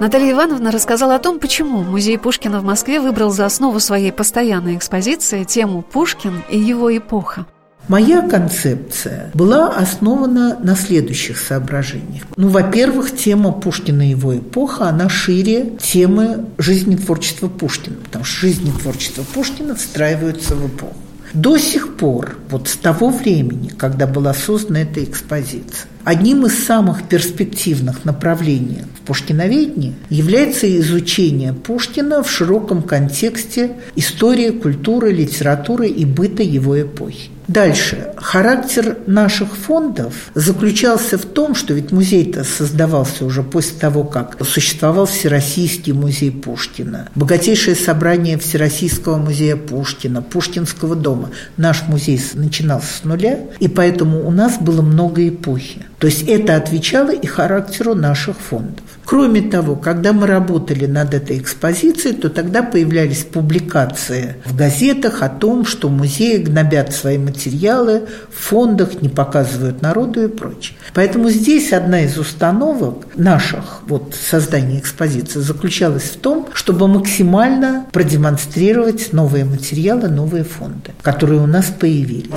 Наталья 0.00 0.32
Ивановна 0.32 0.72
рассказала 0.72 1.16
о 1.16 1.18
том, 1.18 1.38
почему 1.38 1.82
музей 1.82 2.18
Пушкина 2.18 2.60
в 2.60 2.64
Москве 2.64 3.00
выбрал 3.00 3.30
за 3.30 3.44
основу 3.44 3.80
своей 3.80 4.12
постоянной 4.12 4.76
экспозиции 4.76 5.44
тему 5.44 5.82
«Пушкин 5.82 6.42
и 6.48 6.58
его 6.58 6.96
эпоха». 6.96 7.46
Моя 7.88 8.22
концепция 8.28 9.30
была 9.34 9.68
основана 9.68 10.58
на 10.58 10.76
следующих 10.76 11.38
соображениях. 11.38 12.24
Ну, 12.36 12.48
во-первых, 12.48 13.16
тема 13.16 13.52
Пушкина 13.52 14.06
и 14.06 14.10
его 14.10 14.36
эпоха, 14.36 14.88
она 14.88 15.08
шире 15.08 15.72
темы 15.80 16.46
жизни 16.58 16.96
творчества 16.96 17.48
Пушкина, 17.48 17.96
потому 18.04 18.24
что 18.24 18.40
жизнь 18.40 18.68
и 18.68 18.72
творчество 18.72 19.24
Пушкина 19.34 19.74
встраиваются 19.74 20.54
в 20.54 20.66
эпоху. 20.66 20.96
До 21.34 21.56
сих 21.56 21.96
пор, 21.96 22.36
вот 22.50 22.68
с 22.68 22.76
того 22.76 23.08
времени, 23.08 23.68
когда 23.68 24.06
была 24.06 24.34
создана 24.34 24.80
эта 24.80 25.02
экспозиция, 25.02 25.88
Одним 26.04 26.46
из 26.46 26.64
самых 26.64 27.04
перспективных 27.04 28.04
направлений 28.04 28.82
в 28.96 29.06
пушкиноведении 29.06 29.94
является 30.10 30.66
изучение 30.80 31.52
Пушкина 31.52 32.24
в 32.24 32.30
широком 32.30 32.82
контексте 32.82 33.76
истории, 33.94 34.50
культуры, 34.50 35.12
литературы 35.12 35.86
и 35.86 36.04
быта 36.04 36.42
его 36.42 36.80
эпохи. 36.80 37.30
Дальше. 37.48 38.11
Характер 38.22 38.98
наших 39.08 39.56
фондов 39.56 40.30
заключался 40.34 41.18
в 41.18 41.24
том, 41.24 41.56
что 41.56 41.74
ведь 41.74 41.90
музей-то 41.90 42.44
создавался 42.44 43.24
уже 43.24 43.42
после 43.42 43.76
того, 43.78 44.04
как 44.04 44.36
существовал 44.44 45.06
Всероссийский 45.06 45.92
музей 45.92 46.30
Пушкина, 46.30 47.08
богатейшее 47.16 47.74
собрание 47.74 48.38
Всероссийского 48.38 49.16
музея 49.16 49.56
Пушкина, 49.56 50.22
Пушкинского 50.22 50.94
дома. 50.94 51.30
Наш 51.56 51.82
музей 51.88 52.22
начинался 52.34 52.98
с 52.98 53.04
нуля, 53.04 53.40
и 53.58 53.66
поэтому 53.66 54.24
у 54.24 54.30
нас 54.30 54.56
было 54.58 54.82
много 54.82 55.28
эпохи. 55.28 55.84
То 55.98 56.06
есть 56.06 56.22
это 56.22 56.56
отвечало 56.56 57.10
и 57.10 57.26
характеру 57.26 57.94
наших 57.94 58.36
фондов. 58.36 58.84
Кроме 59.04 59.42
того, 59.42 59.76
когда 59.76 60.12
мы 60.12 60.26
работали 60.26 60.86
над 60.86 61.12
этой 61.12 61.38
экспозицией, 61.38 62.16
то 62.16 62.30
тогда 62.30 62.62
появлялись 62.62 63.24
публикации 63.24 64.36
в 64.44 64.56
газетах 64.56 65.22
о 65.22 65.28
том, 65.28 65.66
что 65.66 65.88
музеи 65.88 66.38
гнобят 66.38 66.94
свои 66.94 67.18
материалы, 67.18 68.08
в 68.30 68.48
фондах 68.48 69.02
не 69.02 69.08
показывают 69.08 69.82
народу 69.82 70.24
и 70.24 70.28
прочее. 70.28 70.76
Поэтому 70.94 71.30
здесь 71.30 71.72
одна 71.72 72.02
из 72.02 72.18
установок 72.18 73.06
наших 73.14 73.82
вот, 73.86 74.14
создания 74.14 74.78
экспозиции 74.78 75.40
заключалась 75.40 76.04
в 76.04 76.20
том, 76.20 76.48
чтобы 76.52 76.88
максимально 76.88 77.86
продемонстрировать 77.92 79.12
новые 79.12 79.44
материалы, 79.44 80.08
новые 80.08 80.44
фонды, 80.44 80.92
которые 81.02 81.40
у 81.40 81.46
нас 81.46 81.66
появились. 81.66 82.30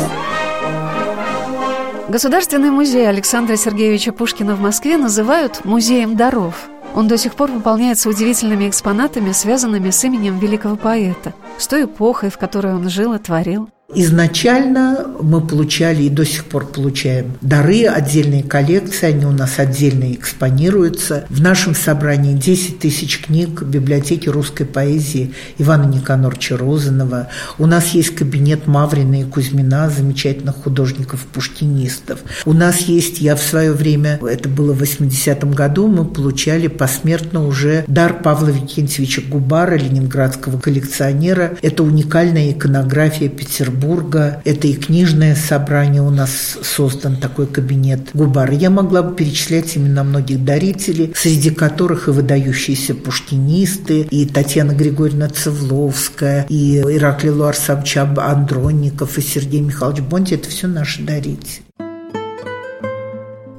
Государственный 2.07 2.69
музей 2.69 3.09
Александра 3.09 3.55
Сергеевича 3.55 4.13
Пушкина 4.13 4.55
в 4.55 4.61
Москве 4.61 4.95
называют 4.97 5.65
«музеем 5.65 6.15
даров». 6.15 6.69
Он 6.93 7.07
до 7.09 7.17
сих 7.17 7.33
пор 7.33 7.51
выполняется 7.51 8.09
удивительными 8.09 8.69
экспонатами, 8.69 9.33
связанными 9.33 9.89
с 9.89 10.03
именем 10.03 10.39
великого 10.39 10.77
поэта, 10.77 11.33
с 11.57 11.67
той 11.67 11.85
эпохой, 11.85 12.29
в 12.29 12.37
которой 12.37 12.73
он 12.73 12.89
жил 12.89 13.13
и 13.15 13.19
творил. 13.19 13.69
Изначально 13.93 15.05
мы 15.21 15.41
получали 15.41 16.03
и 16.03 16.09
до 16.09 16.25
сих 16.25 16.45
пор 16.45 16.65
получаем 16.65 17.33
дары, 17.41 17.85
отдельные 17.85 18.41
коллекции, 18.41 19.05
они 19.05 19.27
у 19.27 19.31
нас 19.31 19.59
отдельно 19.59 20.11
экспонируются. 20.11 21.25
В 21.29 21.39
нашем 21.39 21.75
собрании 21.75 22.33
10 22.33 22.79
тысяч 22.79 23.19
книг 23.21 23.61
в 23.61 23.69
библиотеке 23.69 24.31
русской 24.31 24.63
поэзии 24.63 25.35
Ивана 25.59 25.85
Никанорча 25.85 26.57
Розанова. 26.57 27.27
У 27.59 27.67
нас 27.67 27.89
есть 27.89 28.15
кабинет 28.15 28.65
Маврина 28.65 29.21
и 29.21 29.23
Кузьмина, 29.23 29.87
замечательных 29.91 30.55
художников-пуштинистов. 30.55 32.21
У 32.45 32.53
нас 32.53 32.79
есть, 32.81 33.21
я 33.21 33.35
в 33.35 33.43
свое 33.43 33.71
время, 33.71 34.19
это 34.27 34.49
было 34.49 34.73
в 34.73 34.81
80-м 34.81 35.51
году, 35.51 35.87
мы 35.87 36.05
получали 36.05 36.67
посмертно 36.67 37.45
уже 37.45 37.85
дар 37.87 38.19
Павла 38.23 38.49
Викентьевича 38.49 39.21
Губара, 39.21 39.75
ленинградского 39.75 40.59
коллекционера. 40.59 41.55
Это 41.61 41.83
уникальная 41.83 42.51
иконография 42.51 43.29
Петербурга 43.29 43.74
Петербурга. 43.75 44.41
Это 44.45 44.67
и 44.67 44.73
книжное 44.73 45.35
собрание 45.35 46.01
у 46.01 46.09
нас 46.09 46.57
создан 46.63 47.17
такой 47.17 47.47
кабинет 47.47 48.09
Губар. 48.13 48.51
Я 48.51 48.69
могла 48.69 49.03
бы 49.03 49.15
перечислять 49.15 49.75
именно 49.75 50.03
многих 50.03 50.43
дарителей, 50.43 51.13
среди 51.15 51.49
которых 51.49 52.07
и 52.07 52.11
выдающиеся 52.11 52.95
пушкинисты, 52.95 54.01
и 54.01 54.25
Татьяна 54.25 54.71
Григорьевна 54.71 55.29
Цевловская, 55.29 56.45
и 56.49 56.79
Ираклий 56.79 57.31
Луарсович 57.31 57.97
Андронников, 57.97 59.17
и 59.17 59.21
Сергей 59.21 59.61
Михайлович 59.61 60.01
Бонди. 60.01 60.35
Это 60.35 60.49
все 60.49 60.67
наши 60.67 61.03
дарители. 61.03 61.64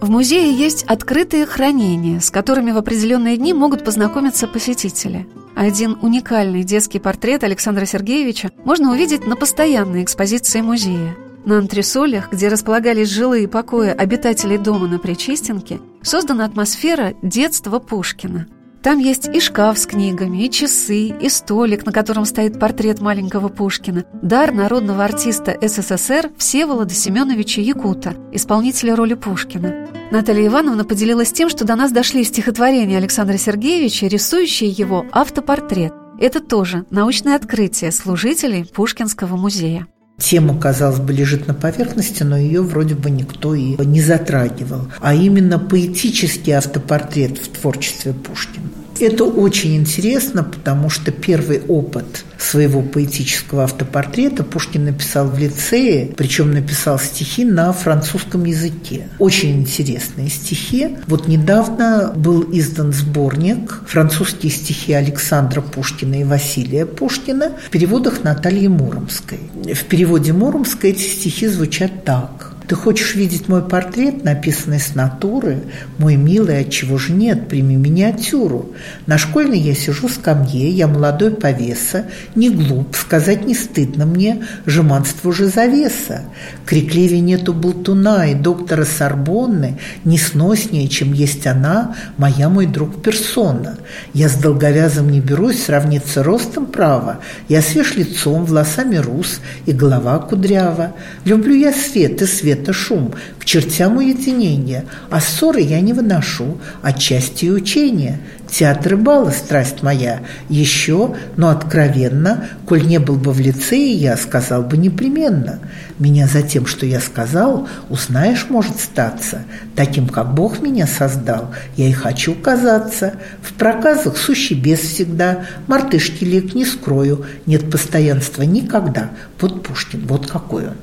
В 0.07 0.09
музее 0.09 0.53
есть 0.53 0.85
открытые 0.85 1.47
хранения, 1.47 2.21
с 2.21 2.31
которыми 2.31 2.71
в 2.71 2.77
определенные 2.77 3.37
дни 3.37 3.53
могут 3.53 3.85
познакомиться 3.85 4.47
посетители– 4.47 5.27
один 5.57 5.99
уникальный 6.01 6.63
детский 6.63 7.01
портрет 7.01 7.43
Александра 7.43 7.87
Сергеевича 7.87 8.53
можно 8.63 8.93
увидеть 8.93 9.27
на 9.27 9.35
постоянной 9.35 10.05
экспозиции 10.05 10.61
музея. 10.61 11.17
На 11.45 11.59
антресолях, 11.59 12.31
где 12.31 12.47
располагались 12.47 13.09
жилые 13.09 13.49
покои 13.49 13.89
обитателей 13.89 14.59
дома 14.59 14.87
на 14.87 15.01
Причистенке, 15.01 15.81
создана 16.03 16.45
атмосфера 16.45 17.15
детства 17.23 17.81
Пушкина– 17.81 18.47
там 18.87 19.01
есть 19.01 19.27
и 19.27 19.41
шкаф 19.41 19.79
с 19.81 19.85
книгами, 19.85 20.45
и 20.45 20.49
часы, 20.49 21.09
и 21.09 21.29
столик, 21.29 21.85
на 21.85 21.91
котором 21.91 22.25
стоит 22.25 22.61
портрет 22.61 23.01
маленького 23.01 23.49
Пушкина. 23.49 24.05
Дар 24.23 24.53
народного 24.53 25.05
артиста 25.05 25.59
СССР 25.61 26.31
Всеволода 26.39 26.95
Семеновича 26.95 27.61
Якута, 27.61 28.15
исполнителя 28.31 28.95
роли 28.95 29.15
Пушкина. 29.15 29.89
Наталья 30.13 30.47
Ивановна 30.47 30.85
поделилась 30.85 31.33
тем, 31.33 31.49
что 31.49 31.65
до 31.65 31.75
нас 31.75 31.91
дошли 31.91 32.23
стихотворения 32.23 32.99
Александра 32.99 33.37
Сергеевича, 33.37 34.07
рисующие 34.07 34.71
его 34.71 35.05
автопортрет. 35.11 35.93
Это 36.21 36.39
тоже 36.39 36.87
научное 36.91 37.35
открытие 37.35 37.91
служителей 37.91 38.65
Пушкинского 38.67 39.37
музея. 39.37 39.89
Тема, 40.19 40.59
казалось 40.59 40.99
бы, 40.99 41.13
лежит 41.13 41.47
на 41.47 41.55
поверхности, 41.55 42.23
но 42.23 42.37
ее 42.39 42.63
вроде 42.63 42.95
бы 42.95 43.11
никто 43.11 43.55
и 43.55 43.77
не 43.85 44.01
затрагивал. 44.01 44.89
А 45.01 45.15
именно 45.15 45.59
поэтический 45.59 46.53
автопортрет 46.53 47.39
в 47.39 47.49
творчестве 47.49 48.13
Пушкина. 48.13 48.67
Это 49.01 49.25
очень 49.25 49.77
интересно, 49.77 50.43
потому 50.43 50.91
что 50.91 51.13
первый 51.13 51.61
опыт 51.69 52.25
своего 52.39 52.83
поэтического 52.83 53.65
автопортрета 53.65 54.45
Пушкин 54.45 54.85
написал 54.85 55.29
в 55.29 55.39
лицее, 55.39 56.13
причем 56.17 56.53
написал 56.53 56.99
стихи 56.99 57.45
на 57.45 57.73
французском 57.73 58.45
языке. 58.45 59.09
Очень 59.19 59.61
интересные 59.61 60.29
стихи. 60.29 60.97
Вот 61.07 61.29
недавно 61.29 62.13
был 62.15 62.47
издан 62.53 62.93
сборник 62.93 63.83
«Французские 63.87 64.53
стихи 64.53 64.93
Александра 64.93 65.61
Пушкина 65.61 66.21
и 66.21 66.25
Василия 66.25 66.87
Пушкина» 66.87 67.53
в 67.67 67.71
переводах 67.71 68.25
Натальи 68.25 68.69
Муромской. 68.69 69.41
В 69.55 69.85
переводе 69.85 70.33
Муромской 70.33 70.91
эти 70.91 71.03
стихи 71.03 71.47
звучат 71.47 72.05
так– 72.05 72.53
ты 72.69 72.75
хочешь 72.75 73.15
видеть 73.15 73.49
мой 73.49 73.63
портрет, 73.63 74.25
написанный 74.25 74.81
с 74.81 74.95
натуры? 74.95 75.61
Мой 75.99 76.17
милый, 76.17 76.63
от 76.63 76.71
чего 76.71 76.99
же 76.99 77.13
нет, 77.13 77.49
прими 77.49 77.77
миниатюру. 77.77 78.73
На 79.07 79.19
школьной 79.19 79.61
я 79.61 79.75
сижу 79.75 80.09
в 80.09 80.13
скамье, 80.13 80.69
я 80.71 80.89
молодой 80.89 81.31
повеса, 81.31 82.07
не 82.35 82.51
глуп, 82.51 82.97
сказать 82.97 83.47
не 83.47 83.55
стыдно 83.55 84.05
мне, 84.05 84.45
жеманство 84.65 85.33
же 85.33 85.47
завеса. 85.47 86.23
Крикливее 86.65 87.21
нету 87.21 87.53
болтуна 87.53 88.27
и 88.31 88.35
доктора 88.35 88.85
Сорбонны, 88.85 89.79
не 90.05 90.19
сноснее, 90.19 90.89
чем 90.89 91.13
есть 91.13 91.47
она, 91.47 91.95
моя 92.17 92.49
мой 92.49 92.67
друг 92.67 93.01
персона. 93.01 93.79
Я 94.13 94.29
с 94.29 94.35
долговязым 94.35 95.11
не 95.11 95.21
берусь 95.21 95.63
сравниться 95.63 96.25
ростом 96.25 96.67
права, 96.67 97.21
я 97.49 97.63
свеж 97.63 97.95
лицом, 97.95 98.45
волосами 98.45 98.97
рус 98.97 99.41
и 99.67 99.73
голова 99.73 100.19
кудрява. 100.19 100.95
Люблю 101.25 101.55
я 101.55 101.73
свет 101.73 102.23
и 102.23 102.27
свет 102.27 102.56
это 102.57 102.73
шум, 102.73 103.15
к 103.39 103.45
чертям 103.45 103.97
уединения, 103.99 104.85
а 105.11 105.21
ссоры 105.21 105.61
я 105.61 105.81
не 105.81 105.93
выношу, 105.93 106.59
отчасти 106.83 107.47
и 107.47 107.51
учения. 107.51 108.21
Театр 108.49 108.95
и 108.95 108.97
балы, 108.97 109.33
страсть 109.33 109.83
моя, 109.83 110.21
еще, 110.49 111.17
но 111.37 111.49
откровенно, 111.49 112.49
коль 112.65 112.87
не 112.87 112.99
был 112.99 113.17
бы 113.17 113.33
в 113.33 113.41
лицее, 113.41 113.93
я 113.93 114.17
сказал 114.17 114.63
бы 114.63 114.77
непременно. 114.77 115.59
Меня 115.99 116.29
за 116.29 116.43
тем, 116.43 116.67
что 116.67 116.87
я 116.87 117.01
сказал, 117.01 117.69
узнаешь, 117.89 118.47
может 118.49 118.79
статься. 118.79 119.43
Таким, 119.75 120.09
как 120.09 120.35
Бог 120.35 120.61
меня 120.61 120.87
создал, 120.87 121.55
я 121.77 121.89
и 121.89 121.93
хочу 121.93 122.35
казаться. 122.35 123.15
В 123.43 123.53
проказах 123.55 124.17
сущий 124.17 124.55
без 124.55 124.79
всегда, 124.81 125.47
мартышки 125.67 126.23
лик 126.23 126.55
не 126.55 126.65
скрою, 126.65 127.27
нет 127.47 127.69
постоянства 127.71 128.43
никогда. 128.43 129.11
Вот 129.41 129.65
Пушкин, 129.65 130.07
вот 130.07 130.27
какой 130.27 130.69
он. 130.69 130.77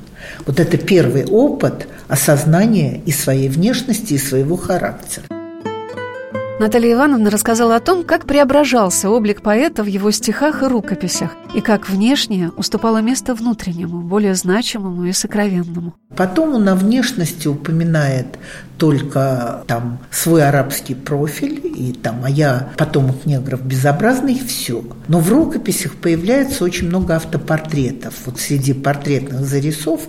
Вот 0.46 0.60
это 0.60 0.76
первый 0.76 1.24
опыт 1.24 1.88
осознания 2.08 3.00
и 3.06 3.12
своей 3.12 3.48
внешности, 3.48 4.14
и 4.14 4.18
своего 4.18 4.56
характера. 4.56 5.26
Наталья 6.60 6.92
Ивановна 6.92 7.30
рассказала 7.30 7.74
о 7.74 7.80
том, 7.80 8.04
как 8.04 8.26
преображался 8.26 9.10
облик 9.10 9.42
поэта 9.42 9.82
в 9.82 9.86
его 9.86 10.12
стихах 10.12 10.62
и 10.62 10.66
рукописях, 10.66 11.32
и 11.52 11.60
как 11.60 11.90
внешнее 11.90 12.50
уступало 12.50 12.98
место 12.98 13.34
внутреннему, 13.34 14.02
более 14.02 14.36
значимому 14.36 15.04
и 15.04 15.12
сокровенному. 15.12 15.94
Потом 16.16 16.54
он 16.54 16.64
на 16.64 16.76
внешности 16.76 17.48
упоминает 17.48 18.38
только 18.78 19.64
там 19.66 19.98
свой 20.12 20.46
арабский 20.46 20.94
профиль 20.94 21.60
и 21.64 21.92
там 21.92 22.20
«а 22.24 22.30
я 22.30 22.70
потомок 22.76 23.26
негров 23.26 23.62
безобразный» 23.62 24.34
и 24.34 24.46
все. 24.46 24.84
Но 25.08 25.18
в 25.18 25.32
рукописях 25.32 25.96
появляется 25.96 26.62
очень 26.62 26.86
много 26.86 27.16
автопортретов. 27.16 28.14
Вот 28.26 28.38
среди 28.38 28.72
портретных 28.74 29.40
зарисовок 29.40 30.08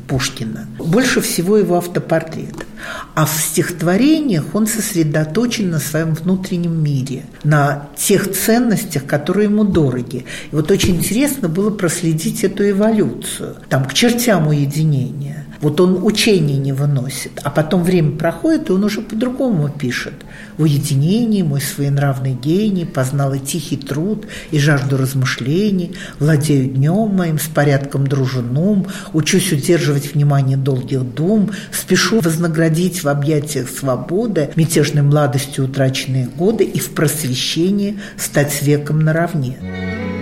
Пушкина. 0.00 0.66
Больше 0.78 1.20
всего 1.20 1.56
его 1.56 1.76
автопортрет. 1.76 2.66
А 3.14 3.26
в 3.26 3.32
стихотворениях 3.32 4.54
он 4.54 4.66
сосредоточен 4.66 5.70
на 5.70 5.78
своем 5.78 6.14
внутреннем 6.14 6.82
мире, 6.82 7.24
на 7.42 7.88
тех 7.96 8.32
ценностях, 8.32 9.06
которые 9.06 9.46
ему 9.46 9.64
дороги. 9.64 10.24
И 10.52 10.54
вот 10.54 10.70
очень 10.70 10.96
интересно 10.96 11.48
было 11.48 11.70
проследить 11.70 12.44
эту 12.44 12.68
эволюцию. 12.68 13.56
Там 13.68 13.84
к 13.84 13.94
чертям 13.94 14.48
уединения– 14.48 15.45
вот 15.60 15.80
он 15.80 16.04
учение 16.04 16.56
не 16.58 16.72
выносит, 16.72 17.32
а 17.42 17.50
потом 17.50 17.82
время 17.82 18.16
проходит, 18.16 18.68
и 18.68 18.72
он 18.72 18.84
уже 18.84 19.00
по-другому 19.00 19.68
пишет. 19.68 20.14
В 20.58 20.62
уединении 20.62 21.42
мой 21.42 21.60
своенравный 21.60 22.32
гений 22.32 22.84
познал 22.84 23.34
и 23.34 23.38
тихий 23.38 23.76
труд, 23.76 24.26
и 24.50 24.58
жажду 24.58 24.96
размышлений, 24.96 25.96
владею 26.18 26.68
днем 26.68 27.08
моим 27.14 27.38
с 27.38 27.46
порядком 27.46 28.06
дружином, 28.06 28.86
учусь 29.12 29.52
удерживать 29.52 30.14
внимание 30.14 30.56
долгих 30.56 31.02
дум, 31.02 31.50
спешу 31.72 32.20
вознаградить 32.20 33.02
в 33.02 33.08
объятиях 33.08 33.68
свободы 33.68 34.50
мятежной 34.56 35.02
младостью 35.02 35.64
утраченные 35.64 36.26
годы 36.26 36.64
и 36.64 36.78
в 36.78 36.90
просвещении 36.90 37.98
стать 38.16 38.62
веком 38.62 39.00
наравне. 39.00 40.15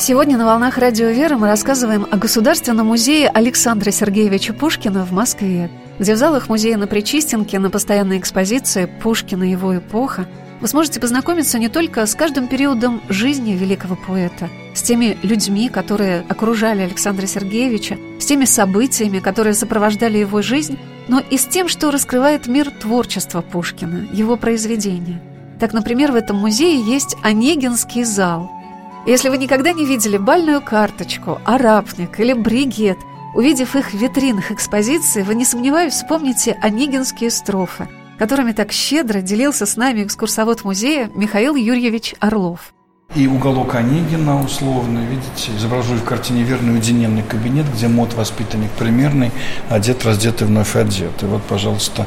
Сегодня 0.00 0.38
на 0.38 0.46
«Волнах 0.46 0.78
Радио 0.78 1.08
Вера» 1.08 1.36
мы 1.36 1.46
рассказываем 1.46 2.06
о 2.10 2.16
Государственном 2.16 2.86
музее 2.86 3.28
Александра 3.28 3.90
Сергеевича 3.90 4.54
Пушкина 4.54 5.04
в 5.04 5.12
Москве, 5.12 5.70
где 5.98 6.14
в 6.14 6.16
залах 6.16 6.48
музея 6.48 6.78
на 6.78 6.86
Причистенке 6.86 7.58
на 7.58 7.68
постоянной 7.68 8.16
экспозиции 8.18 8.88
«Пушкина 9.02 9.44
и 9.44 9.50
его 9.50 9.76
эпоха» 9.76 10.26
вы 10.62 10.68
сможете 10.68 11.00
познакомиться 11.00 11.58
не 11.58 11.68
только 11.68 12.06
с 12.06 12.14
каждым 12.14 12.48
периодом 12.48 13.02
жизни 13.10 13.52
великого 13.52 13.94
поэта, 13.94 14.48
с 14.74 14.80
теми 14.80 15.18
людьми, 15.22 15.68
которые 15.68 16.24
окружали 16.30 16.80
Александра 16.80 17.26
Сергеевича, 17.26 17.98
с 18.18 18.24
теми 18.24 18.46
событиями, 18.46 19.18
которые 19.18 19.52
сопровождали 19.52 20.16
его 20.16 20.40
жизнь, 20.40 20.78
но 21.08 21.20
и 21.20 21.36
с 21.36 21.44
тем, 21.44 21.68
что 21.68 21.90
раскрывает 21.90 22.46
мир 22.46 22.70
творчества 22.70 23.42
Пушкина, 23.42 24.08
его 24.10 24.38
произведения. 24.38 25.20
Так, 25.58 25.74
например, 25.74 26.12
в 26.12 26.14
этом 26.14 26.38
музее 26.38 26.80
есть 26.80 27.16
Онегинский 27.22 28.04
зал– 28.04 28.50
если 29.06 29.28
вы 29.28 29.38
никогда 29.38 29.72
не 29.72 29.86
видели 29.86 30.16
бальную 30.16 30.60
карточку, 30.60 31.40
арапник 31.44 32.20
или 32.20 32.32
бригет, 32.32 32.98
увидев 33.34 33.76
их 33.76 33.90
в 33.90 33.94
витринах 33.94 34.50
экспозиции, 34.50 35.22
вы, 35.22 35.34
не 35.34 35.44
сомневаюсь, 35.44 35.94
вспомните 35.94 36.58
онегинские 36.60 37.30
строфы, 37.30 37.88
которыми 38.18 38.52
так 38.52 38.72
щедро 38.72 39.20
делился 39.20 39.66
с 39.66 39.76
нами 39.76 40.04
экскурсовод 40.04 40.64
музея 40.64 41.10
Михаил 41.14 41.54
Юрьевич 41.54 42.14
Орлов. 42.20 42.74
И 43.16 43.26
уголок 43.26 43.74
Онегина 43.74 44.40
условно, 44.40 45.00
видите, 45.00 45.50
изображу 45.56 45.94
в 45.94 46.04
картине 46.04 46.44
верный 46.44 46.74
уединенный 46.74 47.24
кабинет, 47.24 47.66
где 47.74 47.88
мод 47.88 48.14
воспитанник 48.14 48.70
примерный, 48.70 49.32
одет, 49.68 50.04
раздетый, 50.04 50.46
вновь 50.46 50.76
одет. 50.76 51.20
И 51.20 51.26
вот, 51.26 51.42
пожалуйста, 51.42 52.06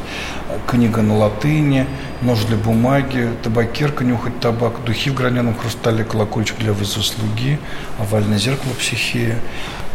книга 0.65 1.01
на 1.01 1.17
латыни, 1.17 1.87
нож 2.21 2.45
для 2.45 2.55
бумаги, 2.55 3.29
табакерка, 3.43 4.05
нюхать 4.05 4.39
табак, 4.39 4.85
духи 4.85 5.09
в 5.09 5.13
граненом 5.13 5.57
хрустале, 5.57 6.05
колокольчик 6.05 6.57
для 6.59 6.71
вызова 6.71 7.03
слуги, 7.03 7.59
овальное 7.99 8.37
зеркало 8.37 8.71
психея. 8.79 9.39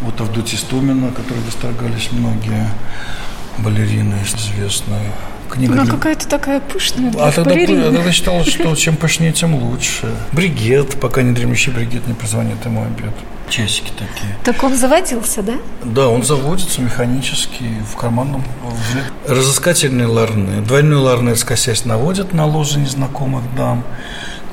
Вот 0.02 0.20
Авдотья 0.20 0.58
Стумина, 0.58 1.10
которой 1.10 1.40
восторгались 1.40 2.10
многие 2.12 2.68
балерины 3.56 4.16
известные. 4.26 5.10
Книга 5.48 5.72
Она 5.72 5.84
для... 5.84 5.92
какая-то 5.92 6.28
такая 6.28 6.60
пышная. 6.60 7.10
А 7.18 7.32
тогда, 7.32 7.52
а 7.54 7.92
тогда 7.92 8.12
считалось, 8.12 8.48
что 8.48 8.74
чем 8.76 8.96
пышнее, 8.96 9.32
тем 9.32 9.54
лучше. 9.54 10.14
Бригет, 10.32 11.00
пока 11.00 11.22
не 11.22 11.32
дремлющий 11.32 11.72
бригет 11.72 12.06
не 12.06 12.14
прозвонит 12.14 12.64
ему 12.64 12.82
обед. 12.82 13.12
Часики 13.48 13.90
такие. 13.90 14.36
Так 14.44 14.62
он 14.62 14.74
заводился, 14.74 15.42
да? 15.42 15.54
Да, 15.82 16.08
он 16.08 16.22
заводится 16.22 16.82
механически 16.82 17.64
в 17.90 17.96
карманном. 17.96 18.44
Разыскательные 19.26 20.06
ларны. 20.06 20.60
Двойной 20.60 20.98
ларны, 20.98 21.34
скосясь, 21.34 21.84
наводят 21.84 22.34
на 22.34 22.44
ложе 22.44 22.78
незнакомых 22.78 23.42
дам. 23.56 23.84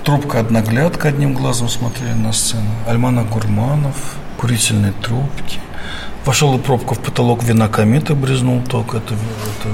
Трубка 0.03 0.39
одноглядка 0.39 1.09
одним 1.09 1.33
глазом 1.33 1.67
смотрели 1.67 2.13
на 2.13 2.31
сцену. 2.31 2.69
Альмана 2.87 3.23
Гурманов, 3.23 3.95
курительные 4.37 4.93
трубки. 5.01 5.59
Вошел 6.25 6.55
и 6.57 6.61
пробка 6.61 6.95
в 6.95 6.99
потолок 6.99 7.43
вина 7.43 7.67
комета 7.67 8.15
брезнул 8.15 8.61
ток. 8.63 8.93
Это, 8.93 9.13
это 9.13 9.69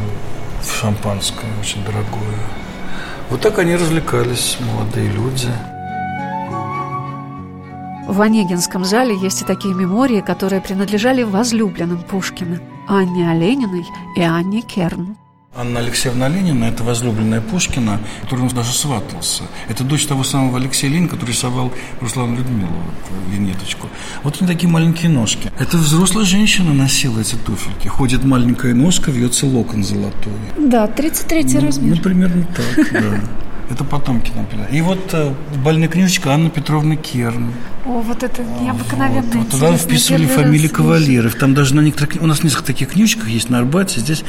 шампанское 0.70 1.50
очень 1.60 1.84
дорогое. 1.84 2.40
Вот 3.30 3.42
так 3.42 3.60
они 3.60 3.76
развлекались, 3.76 4.58
молодые 4.60 5.10
люди. 5.10 5.50
В 8.08 8.20
Онегинском 8.20 8.84
зале 8.84 9.16
есть 9.16 9.42
и 9.42 9.46
такие 9.46 9.74
мемории, 9.74 10.20
которые 10.20 10.62
принадлежали 10.62 11.24
возлюбленным 11.24 12.04
Пушкина– 12.04 12.60
Анне 12.90 13.30
Олениной 13.30 13.86
и 14.18 14.22
Анне 14.22 14.62
Керн. 14.62 15.16
Анна 15.54 15.82
Алексеевна 15.82 16.30
Ленина– 16.30 16.64
это 16.72 16.82
возлюбленная 16.82 17.42
Пушкина, 17.42 18.00
который 18.22 18.44
он 18.44 18.48
даже 18.48 18.72
сватался. 18.72 19.44
Это 19.68 19.84
дочь 19.84 20.06
того 20.06 20.24
самого 20.24 20.58
Алексея 20.58 20.90
Ленина, 20.90 21.10
который 21.10 21.32
рисовал 21.32 21.74
Руслану 22.00 22.38
Людмилу, 22.38 22.72
вот, 22.72 23.34
винеточку. 23.34 23.88
Вот 24.24 24.38
они 24.40 24.48
такие 24.48 24.70
маленькие 24.70 25.10
ножки. 25.12 25.52
Это 25.60 25.76
взрослая 25.76 26.24
женщина 26.24 26.74
носила 26.74 27.20
эти 27.20 27.36
туфельки. 27.36 27.90
Ходит 27.90 28.24
маленькая 28.24 28.74
ножка, 28.74 29.12
вьется 29.12 29.46
локон 29.46 29.84
золотой. 29.84 30.32
Да, 30.58 30.88
33 30.88 31.44
ну, 31.44 31.60
размер. 31.60 31.96
Ну, 31.98 32.02
примерно 32.02 32.48
так, 32.56 32.92
да. 32.94 33.22
Это 33.72 33.86
потомки 33.86 34.32
написали. 34.36 34.68
И 34.76 34.82
вот 34.82 35.00
э, 35.14 35.34
больная 35.64 35.88
книжечка 35.88 36.34
Анны 36.34 36.50
Петровны 36.50 36.98
Керн. 36.98 37.54
О, 37.86 38.02
вот 38.02 38.22
это 38.22 38.44
необыкновенно 38.44 39.22
вот, 39.22 39.36
вот 39.36 39.50
Туда 39.50 39.78
вписывали 39.78 40.26
фамилии 40.26 40.68
кавалеров. 40.68 41.36
Там 41.36 41.54
даже 41.54 41.74
на 41.76 41.80
некоторых... 41.80 42.22
У 42.22 42.28
нас 42.28 42.44
несколько 42.44 42.66
таких 42.66 42.90
книжечках 42.90 43.30
есть 43.30 43.50
на 43.50 43.60
Арбате. 43.60 44.02
Здесь 44.02 44.24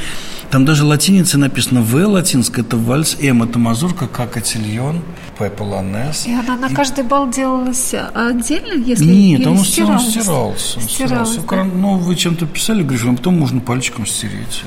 там 0.49 0.63
даже 0.63 0.85
латиница 0.85 1.37
написано 1.37 1.81
В 1.81 1.93
латинская, 2.07 2.61
это 2.61 2.77
вальс, 2.77 3.17
М 3.19 3.43
это 3.43 3.59
мазурка, 3.59 4.07
К 4.07 4.27
котильон, 4.27 5.01
П 5.37 5.49
полонез. 5.49 6.25
И 6.25 6.33
она 6.33 6.55
на 6.55 6.69
каждый 6.69 7.03
бал 7.03 7.29
делалась 7.29 7.93
отдельно, 8.13 8.81
если 8.81 9.05
Нет, 9.05 9.45
он 9.45 9.59
стирался. 9.59 10.09
стирался. 10.09 10.79
Он 10.79 10.83
стирался. 10.85 11.41
Да. 11.41 11.63
Ну, 11.65 11.97
вы 11.97 12.15
чем-то 12.15 12.45
писали, 12.45 12.81
Грифон, 12.81 13.17
потом 13.17 13.39
можно 13.39 13.59
пальчиком 13.59 14.05
стереть. 14.05 14.63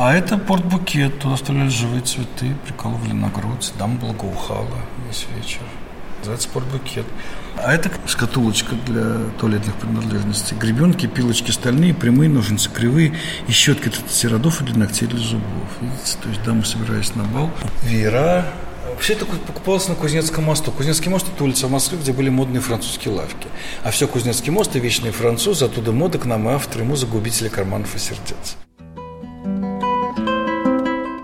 А 0.00 0.14
это 0.14 0.38
портбукет. 0.38 1.18
Туда 1.18 1.34
оставляли 1.34 1.70
живые 1.70 2.02
цветы, 2.02 2.54
прикалывали 2.64 3.10
на 3.10 3.30
грудь. 3.30 3.72
Дама 3.80 3.96
благоухала 3.98 4.78
весь 5.08 5.26
вечер. 5.34 5.62
Называется 6.20 6.48
портбукет. 6.50 7.04
А 7.56 7.74
это 7.74 7.90
шкатулочка 8.06 8.76
для 8.86 9.16
туалетных 9.40 9.74
принадлежностей. 9.74 10.56
Гребенки, 10.56 11.06
пилочки 11.06 11.50
стальные, 11.50 11.94
прямые, 11.94 12.30
ножницы 12.30 12.70
кривые 12.70 13.12
и 13.48 13.50
щетки 13.50 13.90
для 13.90 14.30
родов 14.30 14.62
и 14.62 14.66
для 14.66 14.76
ногтей 14.76 15.08
для 15.08 15.18
зубов. 15.18 15.68
Видите? 15.80 16.16
То 16.22 16.28
есть 16.28 16.44
дама, 16.44 16.64
собираясь 16.64 17.16
на 17.16 17.24
бал. 17.24 17.50
Веера, 17.82 18.46
все 19.00 19.14
это 19.14 19.26
покупалось 19.26 19.88
на 19.88 19.96
Кузнецком 19.96 20.44
мосту. 20.44 20.70
Кузнецкий 20.70 21.10
мост– 21.10 21.26
это 21.34 21.42
улица 21.42 21.66
в 21.66 21.72
Москве, 21.72 21.98
где 21.98 22.12
были 22.12 22.28
модные 22.28 22.60
французские 22.60 23.14
лавки. 23.14 23.48
А 23.82 23.90
все 23.90 24.06
Кузнецкий 24.06 24.52
мост 24.52 24.76
и 24.76 24.78
вечные 24.78 25.10
французы, 25.10 25.64
оттуда 25.64 25.90
мода 25.90 26.18
к 26.18 26.24
нам 26.24 26.48
и 26.48 26.52
авторы, 26.52 26.84
ему 26.84 26.94
загубители 26.94 27.48
карманов 27.48 27.96
и 27.96 27.98
сердец. 27.98 28.56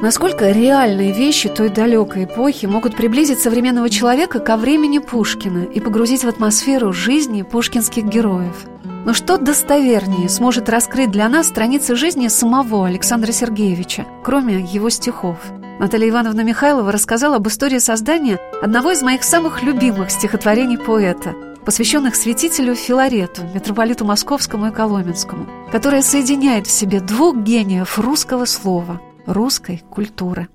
Насколько 0.04 0.50
реальные 0.50 1.14
вещи 1.14 1.48
той 1.48 1.70
далекой 1.70 2.24
эпохи 2.24 2.66
могут 2.66 2.94
приблизить 2.94 3.40
современного 3.40 3.88
человека 3.88 4.38
ко 4.38 4.58
времени 4.58 4.98
Пушкина 4.98 5.64
и 5.64 5.80
погрузить 5.80 6.24
в 6.24 6.28
атмосферу 6.28 6.92
жизни 6.92 7.40
пушкинских 7.40 8.04
героев? 8.04 8.66
Но 9.06 9.14
что 9.14 9.38
достовернее 9.38 10.28
сможет 10.28 10.68
раскрыть 10.68 11.10
для 11.10 11.26
нас 11.30 11.46
страницы 11.46 11.96
жизни 11.96 12.28
самого 12.28 12.86
Александра 12.86 13.32
Сергеевича, 13.32 14.04
кроме 14.22 14.60
его 14.60 14.90
стихов? 14.90 15.38
Наталья 15.80 16.10
Ивановна 16.10 16.42
Михайлова 16.42 16.92
рассказала 16.92 17.36
об 17.36 17.48
истории 17.48 17.78
создания 17.78 18.38
одного 18.60 18.90
из 18.90 19.00
моих 19.00 19.24
самых 19.24 19.62
любимых 19.62 20.10
стихотворений 20.10 20.76
поэта, 20.76 21.34
посвященных 21.64 22.14
святителю 22.14 22.74
Филарету, 22.74 23.40
митрополиту 23.54 24.04
Московскому 24.04 24.66
и 24.66 24.70
Коломенскому, 24.70 25.46
которое 25.72 26.02
соединяет 26.02 26.66
в 26.66 26.70
себе 26.70 27.00
двух 27.00 27.38
гениев 27.38 27.98
русского 27.98 28.44
слова– 28.44 29.00
русской 29.26 29.82
культуры. 29.90 30.48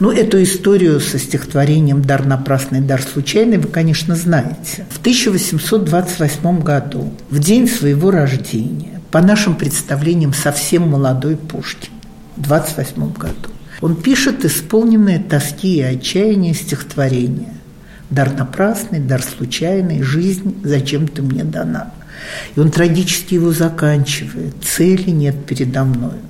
Ну, 0.00 0.12
эту 0.12 0.40
историю 0.42 1.00
со 1.00 1.18
стихотворением 1.18 2.02
«Дар 2.02 2.24
напрасный, 2.24 2.80
дар 2.80 3.02
случайный» 3.02 3.58
вы, 3.58 3.68
конечно, 3.68 4.14
знаете. 4.14 4.86
В 4.90 5.00
1828 5.00 6.62
году, 6.62 7.12
в 7.30 7.38
день 7.40 7.66
своего 7.66 8.12
рождения, 8.12 9.00
по 9.10 9.20
нашим 9.20 9.56
представлениям, 9.56 10.32
совсем 10.32 10.88
молодой 10.88 11.36
Пушкин, 11.36 11.90
в 12.36 12.42
28 12.42 13.12
году, 13.12 13.50
он 13.80 13.96
пишет 13.96 14.44
исполненное 14.44 15.20
тоски 15.20 15.78
и 15.78 15.82
отчаяния 15.82 16.54
стихотворение 16.54 17.54
«Дар 18.10 18.32
напрасный, 18.32 19.00
дар 19.00 19.22
случайный, 19.22 20.02
жизнь 20.02 20.60
зачем 20.62 21.08
ты 21.08 21.22
мне 21.22 21.44
дана». 21.44 21.92
И 22.54 22.60
он 22.60 22.70
трагически 22.70 23.34
его 23.34 23.52
заканчивает 23.52 24.54
«Цели 24.62 25.10
нет 25.10 25.44
передо 25.44 25.84
мною». 25.84 26.20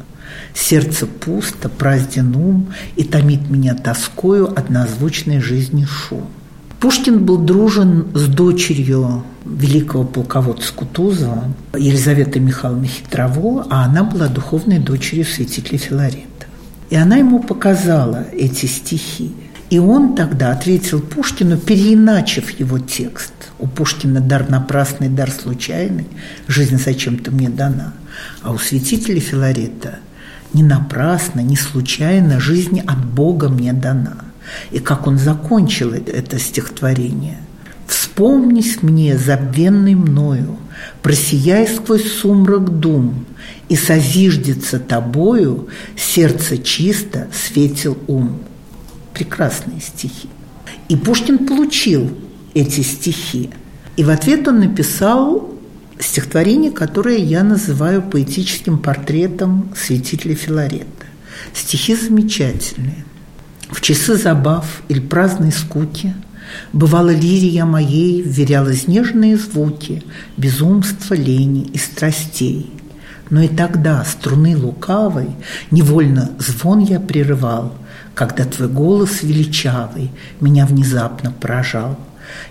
Сердце 0.58 1.06
пусто, 1.06 1.68
празден 1.68 2.34
ум, 2.34 2.66
и 2.96 3.04
томит 3.04 3.48
меня 3.48 3.74
тоскою 3.74 4.52
однозвучной 4.58 5.40
жизни 5.40 5.84
шум. 5.84 6.26
Пушкин 6.80 7.24
был 7.24 7.38
дружен 7.38 8.08
с 8.14 8.26
дочерью 8.26 9.22
великого 9.46 10.04
полководца 10.04 10.72
Кутузова 10.74 11.44
Елизаветы 11.76 12.40
Михайловны 12.40 12.88
Хитрово, 12.88 13.68
а 13.70 13.84
она 13.84 14.02
была 14.02 14.26
духовной 14.26 14.78
дочерью 14.78 15.24
святителя 15.24 15.78
Филарета. 15.78 16.46
И 16.90 16.96
она 16.96 17.16
ему 17.16 17.40
показала 17.40 18.26
эти 18.32 18.66
стихи. 18.66 19.32
И 19.70 19.78
он 19.78 20.16
тогда 20.16 20.50
ответил 20.50 21.00
Пушкину, 21.00 21.56
переиначив 21.56 22.50
его 22.58 22.80
текст. 22.80 23.32
У 23.60 23.68
Пушкина 23.68 24.20
дар 24.20 24.50
напрасный, 24.50 25.08
дар 25.08 25.30
случайный, 25.30 26.08
жизнь 26.48 26.78
зачем-то 26.84 27.30
мне 27.30 27.48
дана. 27.48 27.94
А 28.42 28.52
у 28.52 28.58
святителя 28.58 29.20
Филарета 29.20 30.00
не 30.52 30.62
напрасно, 30.62 31.40
не 31.40 31.56
случайно 31.56 32.40
жизнь 32.40 32.80
от 32.80 33.04
Бога 33.04 33.48
мне 33.48 33.72
дана. 33.72 34.24
И 34.70 34.78
как 34.78 35.06
он 35.06 35.18
закончил 35.18 35.92
это 35.92 36.38
стихотворение. 36.38 37.38
«Вспомнись 37.86 38.82
мне, 38.82 39.16
забвенный 39.16 39.94
мною, 39.94 40.56
просияй 41.02 41.66
сквозь 41.66 42.12
сумрак 42.12 42.80
дум, 42.80 43.24
и 43.68 43.76
созиждется 43.76 44.78
тобою 44.78 45.68
сердце 45.96 46.58
чисто, 46.58 47.28
светил 47.32 47.96
ум» 48.06 48.40
прекрасные 49.18 49.80
стихи. 49.80 50.28
И 50.88 50.96
Пушкин 50.96 51.46
получил 51.46 52.10
эти 52.54 52.82
стихи. 52.82 53.50
И 53.96 54.04
в 54.04 54.10
ответ 54.10 54.46
он 54.46 54.60
написал 54.60 55.52
стихотворение, 56.00 56.70
которое 56.70 57.18
я 57.18 57.42
называю 57.42 58.02
поэтическим 58.02 58.78
портретом 58.78 59.72
святителя 59.76 60.34
Филарета. 60.34 61.06
Стихи 61.52 61.94
замечательные. 61.94 63.04
В 63.70 63.80
часы 63.80 64.16
забав 64.16 64.82
или 64.88 65.00
праздной 65.00 65.52
скуки 65.52 66.14
Бывало, 66.72 67.10
лирия 67.10 67.66
моей 67.66 68.22
вверялась 68.22 68.88
нежные 68.88 69.36
звуки 69.36 70.02
Безумства, 70.38 71.12
лени 71.12 71.68
и 71.74 71.76
страстей. 71.76 72.72
Но 73.28 73.42
и 73.42 73.48
тогда 73.48 74.02
струны 74.04 74.56
лукавой 74.56 75.28
Невольно 75.70 76.30
звон 76.38 76.78
я 76.78 77.00
прерывал– 77.00 77.74
когда 78.18 78.44
твой 78.44 78.68
голос 78.68 79.22
величавый 79.22 80.10
меня 80.40 80.66
внезапно 80.66 81.30
поражал. 81.30 81.96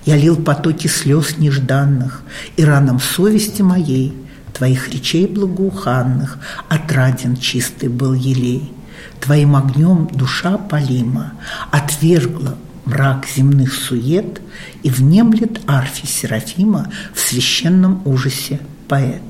Я 0.05 0.17
лил 0.17 0.35
потоки 0.35 0.87
слез 0.87 1.37
нежданных, 1.37 2.23
и 2.55 2.63
раном 2.63 2.99
совести 2.99 3.61
моей 3.61 4.13
Твоих 4.57 4.89
речей 4.89 5.27
благоуханных 5.27 6.39
отраден 6.67 7.37
чистый 7.37 7.89
был 7.89 8.13
елей. 8.15 8.73
Твоим 9.21 9.55
огнем 9.55 10.09
душа 10.11 10.57
полима 10.57 11.33
отвергла 11.71 12.57
мрак 12.85 13.27
земных 13.27 13.71
сует 13.71 14.41
и 14.81 14.89
внемлет 14.89 15.61
арфи 15.67 16.07
Серафима 16.07 16.91
в 17.13 17.19
священном 17.19 18.01
ужасе 18.05 18.59
поэт. 18.87 19.21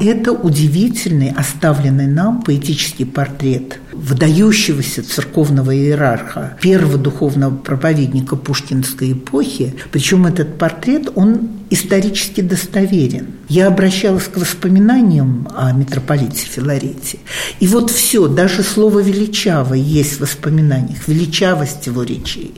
Это 0.00 0.32
удивительный, 0.32 1.30
оставленный 1.30 2.06
нам 2.06 2.40
поэтический 2.40 3.04
портрет 3.04 3.80
выдающегося 4.00 5.02
церковного 5.02 5.76
иерарха, 5.76 6.56
первого 6.60 6.98
духовного 6.98 7.54
проповедника 7.54 8.36
пушкинской 8.36 9.12
эпохи. 9.12 9.74
Причем 9.92 10.26
этот 10.26 10.58
портрет, 10.58 11.10
он 11.14 11.50
исторически 11.70 12.40
достоверен. 12.40 13.28
Я 13.48 13.68
обращалась 13.68 14.24
к 14.24 14.36
воспоминаниям 14.36 15.48
о 15.54 15.72
митрополите 15.72 16.46
Филарете. 16.46 17.18
И 17.60 17.66
вот 17.66 17.90
все, 17.90 18.26
даже 18.26 18.62
слово 18.62 19.00
«величавый» 19.00 19.80
есть 19.80 20.14
в 20.14 20.20
воспоминаниях, 20.20 21.06
величавость 21.06 21.86
его 21.86 22.02
речей. 22.02 22.54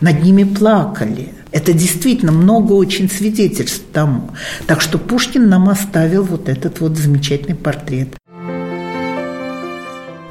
Над 0.00 0.22
ними 0.22 0.44
плакали– 0.44 1.32
это 1.52 1.74
действительно 1.74 2.32
много 2.32 2.72
очень 2.72 3.10
свидетельств 3.10 3.82
тому. 3.92 4.30
Так 4.66 4.80
что 4.80 4.98
Пушкин 4.98 5.48
нам 5.48 5.68
оставил 5.68 6.24
вот 6.24 6.48
этот 6.48 6.80
вот 6.80 6.96
замечательный 6.96 7.54
портрет. 7.54 8.16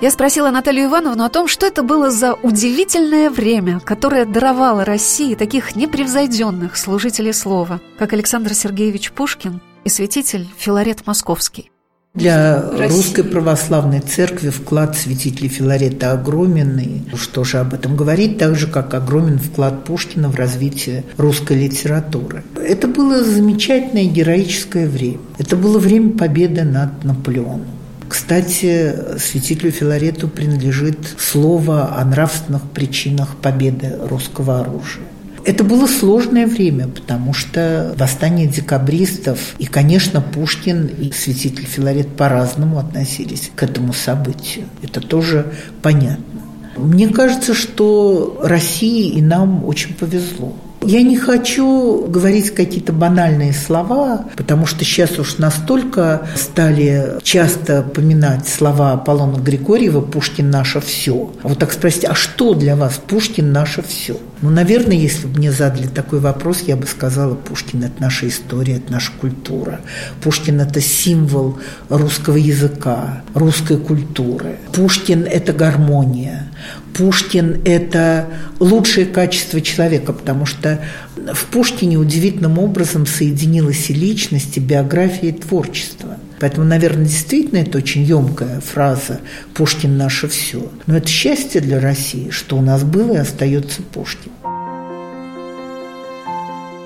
Я 0.02 0.10
спросила 0.10 0.50
Наталью 0.50 0.86
Ивановну 0.86 1.24
о 1.24 1.30
том, 1.30 1.48
что 1.48 1.68
это 1.68 1.84
было 1.84 2.10
за 2.10 2.34
удивительное 2.34 3.30
время, 3.30 3.80
которое 3.80 4.26
даровало 4.26 4.84
России 4.84 5.36
таких 5.36 5.76
непревзойденных 5.76 6.76
служителей 6.76 7.34
слова, 7.34 7.80
как 8.00 8.12
Александр 8.12 8.56
Сергеевич 8.56 9.12
Пушкин 9.12 9.62
и 9.84 9.90
святитель 9.90 10.48
Филарет 10.58 11.06
Московский. 11.06 11.70
Для 12.16 12.68
русской 12.90 13.24
православной 13.24 14.00
церкви 14.00 14.50
вклад 14.50 14.98
святителя 14.98 15.48
Филарета 15.48 16.14
огромен. 16.14 16.80
И 16.80 17.16
что 17.16 17.44
же 17.44 17.60
об 17.60 17.76
этом 17.76 17.96
говорить, 17.96 18.40
так 18.40 18.56
же, 18.56 18.66
как 18.66 18.96
огромен 18.96 19.38
вклад 19.38 19.86
Пушкина 19.86 20.30
в 20.30 20.36
развитие 20.36 21.04
русской 21.18 21.56
литературы. 21.56 22.44
Это 22.56 22.88
было 22.88 23.24
замечательное 23.24 24.06
героическое 24.06 24.88
время. 24.88 25.20
Это 25.38 25.56
было 25.56 25.78
время 25.78 26.18
победы 26.18 26.64
над 26.64 27.04
Наполеоном. 27.04 27.81
Кстати, 28.12 28.94
святителю 29.20 29.72
Филарету 29.72 30.28
принадлежит 30.28 30.98
слово 31.18 31.96
о 31.98 32.04
нравственных 32.04 32.62
причинах 32.64 33.38
победы 33.38 33.98
русского 34.10 34.60
оружия. 34.60 35.06
Это 35.46 35.64
было 35.64 35.88
сложное 35.88 36.46
время, 36.46 36.90
потому 36.90 37.34
что 37.34 37.96
восстание 37.98 38.48
декабристов 38.48 39.56
и, 39.60 39.66
конечно, 39.66 40.20
Пушкин 40.20 40.88
и 40.88 41.14
святитель 41.14 41.66
Филарет 41.66 42.10
по-разному 42.10 42.80
относились 42.80 43.50
к 43.56 43.64
этому 43.64 43.94
событию. 43.94 44.66
Это 44.84 45.00
тоже 45.00 45.46
понятно. 45.82 46.42
Мне 46.76 47.08
кажется, 47.08 47.54
что 47.54 48.42
России 48.44 49.08
и 49.08 49.22
нам 49.22 49.64
очень 49.64 49.94
повезло. 49.94 50.54
Я 50.84 51.04
не 51.04 51.16
хочу 51.16 52.08
говорить 52.08 52.56
какие-то 52.56 52.92
банальные 52.92 53.54
слова, 53.54 54.26
потому 54.36 54.66
что 54.66 54.84
сейчас 54.84 55.20
уж 55.20 55.38
настолько 55.38 56.28
стали 56.36 57.20
часто 57.22 57.84
поминать 57.84 58.48
слова 58.48 58.94
Аполлона 58.94 59.38
Григорьева 59.38 60.02
«Пушкин– 60.02 60.50
наше 60.52 60.82
все». 60.82 61.32
А 61.44 61.50
вот 61.50 61.60
так 61.60 61.72
спросить, 61.72 62.06
а 62.06 62.16
что 62.16 62.56
для 62.56 62.76
вас 62.76 63.00
Пушкин– 63.08 63.52
наше 63.54 63.84
все? 63.84 64.18
Ну, 64.42 64.50
наверное, 64.50 64.96
если 64.96 65.28
бы 65.28 65.38
мне 65.38 65.52
задали 65.52 65.86
такой 65.86 66.20
вопрос, 66.20 66.64
я 66.66 66.76
бы 66.76 66.88
сказала, 66.88 67.36
Пушкин– 67.36 67.84
это 67.86 68.02
наша 68.02 68.28
история, 68.28 68.78
это 68.78 68.92
наша 68.92 69.12
культура. 69.22 69.82
Пушкин– 70.24 70.62
это 70.62 70.82
символ 70.82 71.60
русского 71.90 72.38
языка, 72.38 73.22
русской 73.36 73.78
культуры. 73.78 74.58
Пушкин– 74.74 75.26
это 75.32 75.54
гармония. 75.54 76.52
Пушкин– 76.94 77.62
это 77.66 78.28
лучшее 78.60 79.06
качество 79.06 79.62
человека, 79.62 80.14
потому 80.14 80.46
что 80.46 80.84
в 81.16 81.46
Пушкине 81.46 81.98
удивительным 81.98 82.60
образом 82.60 83.06
соединилась 83.06 83.90
и 83.90 83.94
личность, 83.94 84.58
и 84.58 84.60
биография, 84.60 85.30
и 85.30 85.32
творчество. 85.32 86.18
Поэтому, 86.40 86.66
наверное, 86.66 87.06
действительно 87.06 87.60
это 87.60 87.78
очень 87.78 88.04
емкая 88.04 88.60
фраза 88.62 89.20
«Пушкин– 89.54 89.98
наше 89.98 90.28
все». 90.28 90.70
Но 90.88 90.98
это 90.98 91.08
счастье 91.08 91.62
для 91.62 91.80
России, 91.80 92.30
что 92.30 92.58
у 92.58 92.62
нас 92.62 92.84
было 92.84 93.14
и 93.14 93.18
остается 93.18 93.82
Пушкин. 93.84 94.32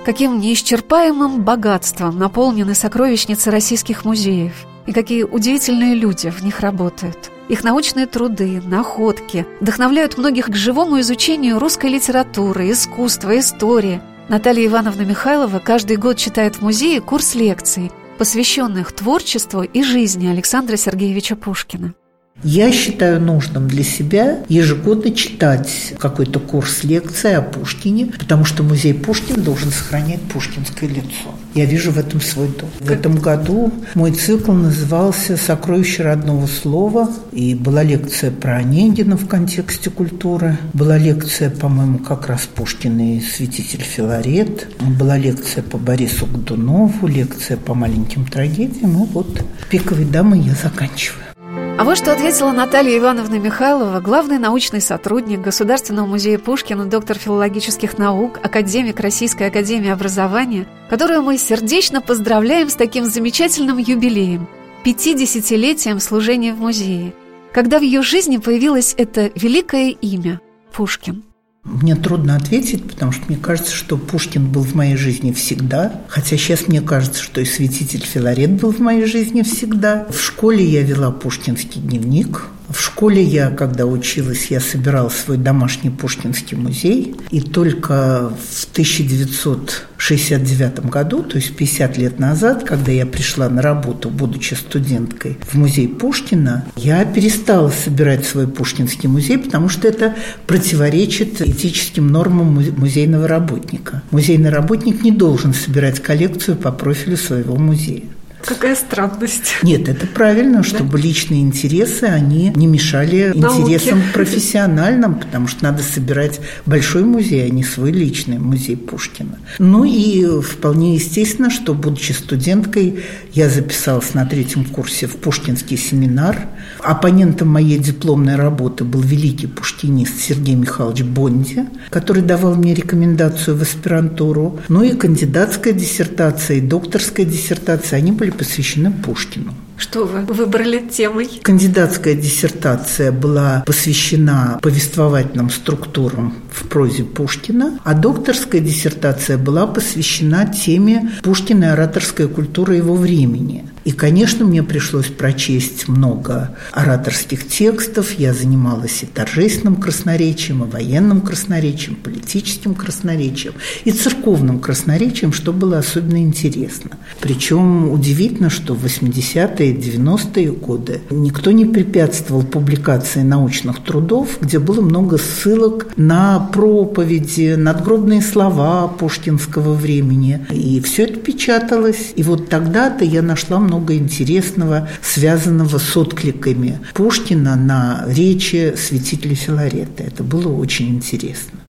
Каким 0.06 0.39
неисчерпаемым 0.39 1.44
богатством 1.44 2.20
наполнены 2.20 2.76
сокровищницы 2.76 3.50
российских 3.50 4.06
музеев, 4.06 4.54
и 4.86 4.94
какие 4.94 5.24
удивительные 5.24 5.96
люди 5.96 6.30
в 6.30 6.44
них 6.44 6.60
работают– 6.60 7.32
их 7.50 7.64
научные 7.64 8.06
труды, 8.06 8.62
находки 8.66 9.46
вдохновляют 9.60 10.18
многих 10.18 10.48
к 10.48 10.56
живому 10.56 11.00
изучению 11.00 11.60
русской 11.60 11.90
литературы, 11.90 12.72
искусства, 12.72 13.38
истории. 13.38 14.02
Наталья 14.30 14.66
Ивановна 14.66 15.02
Михайлова 15.02 15.60
каждый 15.60 15.98
год 15.98 16.18
читает 16.18 16.56
в 16.56 16.62
музее 16.62 17.02
курс 17.02 17.36
лекций, 17.36 17.92
посвященных 18.18 18.92
творчеству 18.92 19.62
и 19.62 19.84
жизни 19.84 20.28
Александра 20.28 20.78
Сергеевича 20.78 21.36
Пушкина. 21.36 21.94
Я 22.43 22.71
считаю 22.71 23.19
нужным 23.19 23.67
для 23.67 23.84
себя 23.84 24.43
ежегодно 24.50 25.12
читать 25.12 25.95
какой-то 25.98 26.39
курс 26.39 26.84
лекции 26.84 27.34
о 27.34 27.41
Пушкине, 27.41 28.06
потому 28.06 28.45
что 28.45 28.62
музей 28.62 28.93
Пушкин 28.93 29.41
должен 29.41 29.71
сохранять 29.71 30.21
пушкинское 30.21 30.88
лицо. 30.88 31.34
Я 31.56 31.65
вижу 31.65 31.91
в 31.91 31.98
этом 31.98 32.21
свой 32.21 32.50
долг. 32.50 32.71
В 32.80 32.91
этом 32.91 33.17
году 33.17 33.74
мой 33.95 34.12
цикл 34.12 34.52
назывался 34.52 35.38
«Сокровище 35.38 36.04
родного 36.04 36.45
слова», 36.45 37.10
и 37.32 37.56
была 37.56 37.82
лекция 37.82 38.30
про 38.30 38.58
Онегина 38.58 39.17
в 39.17 39.28
контексте 39.28 39.89
культуры, 39.89 40.58
была 40.74 41.00
лекция, 41.00 41.50
по-моему, 41.50 41.98
как 41.98 42.28
раз 42.28 42.41
Пушкин 42.54 43.00
и 43.00 43.21
святитель 43.21 43.82
Филарет, 43.82 44.67
была 44.82 45.17
лекция 45.17 45.63
по 45.63 45.78
Борису 45.78 46.28
Годунову, 46.28 47.08
лекция 47.08 47.58
по 47.58 47.74
маленьким 47.74 48.26
трагедиям, 48.26 49.04
и 49.04 49.08
вот 49.08 49.43
«Пиковой 49.69 50.06
дамы» 50.06 50.38
я 50.38 50.54
заканчиваю. 50.54 51.35
А 51.78 51.84
вот 51.84 51.98
что 51.98 52.14
ответила 52.14 52.54
Наталья 52.54 52.98
Ивановна 52.98 53.36
Михайлова, 53.36 54.00
главный 54.00 54.40
научный 54.40 54.80
сотрудник 54.80 55.42
Государственного 55.42 56.06
музея 56.06 56.40
Пушкина, 56.40 56.86
доктор 56.86 57.18
филологических 57.18 57.98
наук, 57.98 58.40
академик 58.42 59.02
Российской 59.02 59.48
академии 59.48 59.90
образования, 59.90 60.68
которую 60.90 61.22
мы 61.24 61.38
сердечно 61.38 62.00
поздравляем 62.00 62.70
с 62.70 62.76
таким 62.76 63.04
замечательным 63.04 63.78
юбилеем– 63.78 64.48
50-летием 64.86 66.00
служения 66.00 66.54
в 66.54 66.60
музее, 66.60 67.14
когда 67.52 67.80
в 67.80 67.82
ее 67.82 68.04
жизни 68.04 68.38
появилось 68.38 68.96
это 68.98 69.30
великое 69.36 69.90
имя– 69.90 70.40
Пушкин. 70.72 71.24
Мне 71.65 71.95
трудно 71.95 72.36
ответить, 72.36 72.88
потому 72.88 73.12
что 73.12 73.25
мне 73.28 73.38
кажется, 73.38 73.75
что 73.75 73.97
Пушкин 73.97 74.47
был 74.47 74.62
в 74.62 74.75
моей 74.75 74.95
жизни 74.95 75.32
всегда. 75.32 76.04
Хотя 76.08 76.38
сейчас 76.38 76.67
мне 76.67 76.80
кажется, 76.80 77.21
что 77.23 77.41
и 77.41 77.45
святитель 77.45 78.04
Филарет 78.04 78.51
был 78.51 78.71
в 78.71 78.80
моей 78.80 79.06
жизни 79.06 79.41
всегда. 79.41 80.06
В 80.12 80.19
школе 80.19 80.63
я 80.63 80.84
вела 80.84 81.10
пушкинский 81.10 81.82
дневник. 81.82 82.43
В 82.69 82.80
школе 82.80 83.21
я, 83.21 83.51
когда 83.51 83.86
училась, 83.86 84.47
я 84.47 84.60
собирала 84.60 85.10
свой 85.10 85.38
домашний 85.38 85.91
Пушкинский 85.91 86.58
музей. 86.58 87.13
И 87.30 87.41
только 87.41 88.32
в 88.51 88.67
1969 88.71 90.88
году, 90.88 91.21
то 91.21 91.36
есть 91.38 91.56
50 91.56 91.97
лет 91.97 92.17
назад, 92.19 92.63
когда 92.63 92.91
я 92.91 93.06
пришла 93.06 93.47
на 93.49 93.62
работу, 93.62 94.10
будучи 94.10 94.56
студенткой, 94.56 95.38
в 95.41 95.54
музей 95.56 95.88
Пушкина, 95.88 96.65
я 96.75 97.06
перестала 97.06 97.69
собирать 97.69 98.25
свой 98.25 98.47
Пушкинский 98.47 99.10
музей, 99.10 99.38
потому 99.38 99.69
что 99.69 99.88
это 99.88 100.15
противоречит 100.47 101.39
этическим 101.41 102.08
нормам 102.08 102.65
музейного 102.78 103.28
работника. 103.28 104.01
Музейный 104.12 104.49
работник 104.49 105.04
не 105.04 105.12
должен 105.12 105.54
собирать 105.54 106.01
коллекцию 106.01 106.58
по 106.58 106.71
профилю 106.71 107.17
своего 107.17 107.58
музея. 107.58 108.06
Какая 108.46 108.76
странность. 108.76 109.56
Нет, 109.64 109.90
это 109.90 110.06
правильно, 110.08 110.64
чтобы 110.64 111.00
личные 111.00 111.42
интересы, 111.42 112.04
они 112.06 112.52
не 112.56 112.68
мешали 112.68 113.32
Науки. 113.36 113.62
интересам 113.62 114.02
профессиональным, 114.14 115.16
потому 115.16 115.48
что 115.48 115.64
надо 115.64 115.84
собирать 115.84 116.40
большой 116.66 117.04
музей, 117.04 117.46
а 117.46 117.50
не 117.50 117.64
свой 117.64 117.92
личный 117.92 118.38
музей 118.38 118.78
Пушкина. 118.78 119.40
Ну 119.60 119.84
и 119.84 120.42
вполне 120.42 120.96
естественно, 120.96 121.50
что, 121.50 121.74
будучи 121.74 122.12
студенткой, 122.12 123.04
я 123.36 123.50
записалась 123.50 124.13
на 124.13 124.26
третьем 124.26 124.63
курсе 124.63 125.08
в 125.08 125.17
Пушкинский 125.17 125.76
семинар. 125.76 126.48
Оппонентом 126.80 127.50
моей 127.50 127.78
дипломной 127.78 128.38
работы 128.38 128.86
был 128.86 129.02
великий 129.02 129.48
пушкинист 129.48 130.21
Сергей 130.21 130.56
Михайлович 130.56 131.04
Бонди, 131.04 131.65
который 131.89 132.24
давал 132.24 132.56
мне 132.56 132.74
рекомендацию 132.74 133.58
в 133.58 133.62
аспирантуру. 133.62 134.62
Ну 134.69 134.84
и 134.84 134.95
кандидатская 134.95 135.74
диссертация, 135.74 136.58
и 136.58 136.62
докторская 136.62 137.26
диссертация, 137.26 137.98
они 137.98 138.13
были 138.13 138.32
посвящены 138.32 138.91
Пушкину. 138.91 139.54
Что 139.78 140.06
вы 140.06 140.22
выбрали 140.22 140.80
темой? 140.80 141.42
Кандидатская 141.42 142.16
диссертация 142.16 143.12
была 143.12 143.64
посвящена 143.66 144.60
повествовательным 144.62 145.50
структурам 145.50 146.36
в 146.52 146.68
прозе 146.68 147.04
Пушкина, 147.04 147.80
а 147.84 147.94
докторская 147.94 148.62
диссертация 148.62 149.38
была 149.38 149.68
посвящена 149.68 150.48
теме 150.48 151.12
Пушкина 151.24 151.66
и 151.66 151.68
ораторская 151.68 152.28
культура 152.28 152.76
его 152.76 152.96
времени. 152.96 153.66
И, 153.86 153.91
конечно, 153.91 154.45
мне 154.45 154.63
пришлось 154.63 155.06
прочесть 155.06 155.88
много 155.88 156.56
ораторских 156.71 157.48
текстов. 157.48 158.13
Я 158.13 158.34
занималась 158.34 159.04
и 159.04 159.06
торжественным 159.06 159.76
красноречием, 159.76 160.63
и 160.63 160.67
военным 160.67 161.21
красноречием, 161.21 161.95
политическим 161.95 162.74
красноречием, 162.74 163.54
и 163.84 163.91
церковным 163.91 164.60
красноречием, 164.60 165.32
что 165.32 165.54
было 165.54 165.78
особенно 165.78 166.17
интересно. 166.17 166.98
Причем 167.21 167.91
удивительно, 167.91 168.50
что 168.50 168.74
в 168.74 168.84
80-е 168.84 169.76
90-е 169.76 170.52
годы 170.52 171.02
никто 171.12 171.52
не 171.52 171.65
препятствовал 171.65 172.41
публикации 172.41 173.21
научных 173.21 173.84
трудов, 173.84 174.39
где 174.41 174.58
было 174.58 174.82
много 174.82 175.19
ссылок 175.19 175.89
на 175.95 176.39
проповеди, 176.39 177.54
надгробные 177.56 178.24
слова 178.24 178.88
пушкинского 178.88 179.74
времени. 179.74 180.48
И 180.50 180.82
все 180.82 181.04
это 181.04 181.19
печаталось. 181.19 182.13
И 182.15 182.24
вот 182.24 182.50
тогда-то 182.50 183.06
я 183.06 183.21
нашла 183.21 183.60
много 183.60 183.75
интересного, 183.80 184.90
связанного 185.02 185.78
с 185.78 185.98
откликами 185.98 186.80
Пушкина 186.94 187.56
на 187.56 188.06
речи 188.08 188.74
святителя 188.78 189.36
Филарета. 189.36 190.04
Это 190.04 190.24
было 190.24 190.54
очень 190.56 190.90
интересно. 190.90 191.60